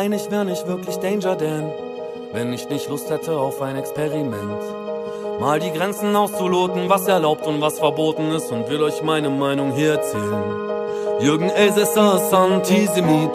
[0.05, 1.73] Nein, ich wär nicht wirklich Danger Dan,
[2.35, 4.61] wenn ich nicht Lust hätte auf ein Experiment.
[5.41, 9.73] Mal die Grenzen auszuloten, was erlaubt und was verboten ist und will euch meine Meinung
[9.73, 10.45] hier erzählen.
[11.21, 13.31] Jürgen Elsässer ist Antisemit.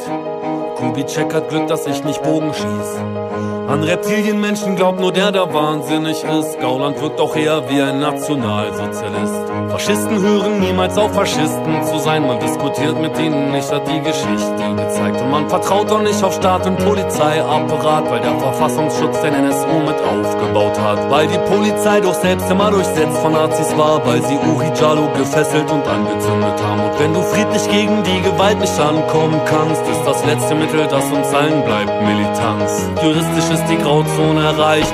[0.75, 3.58] Kubitschek hat Glück, dass ich nicht Bogen schieß.
[3.69, 6.59] An Reptilienmenschen glaubt nur der, der wahnsinnig ist.
[6.59, 9.47] Gauland wirkt auch eher wie ein Nationalsozialist.
[9.69, 12.25] Faschisten hören niemals auf, Faschisten zu sein.
[12.25, 15.21] Man diskutiert mit ihnen nicht, hat die Geschichte gezeigt.
[15.21, 20.01] Und man vertraut auch nicht auf Staat und Polizeiapparat, weil der Verfassungsschutz den NSU mit
[20.01, 21.07] aufgebaut hat.
[21.11, 25.69] Weil die Polizei doch selbst immer durchsetzt von Nazis war, weil sie Uri Jallo gefesselt
[25.69, 26.89] und angezündet haben.
[26.89, 31.05] Und wenn du friedlich gegen die Gewalt nicht ankommen kannst, ist das letzte Mittel, das
[31.11, 32.89] uns allen bleibt, Militanz.
[33.03, 34.93] Juristisch ist die Grauzone erreicht,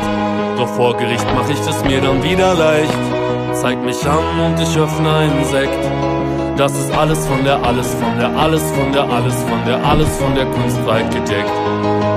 [0.58, 2.98] doch vor Gericht mach ich es mir dann wieder leicht.
[3.54, 5.84] Zeig mich an und ich öffne einen Sekt.
[6.58, 10.18] Das ist alles von der, alles von der, alles von der, alles von der, alles
[10.18, 12.15] von der Kunstfreiheit gedeckt.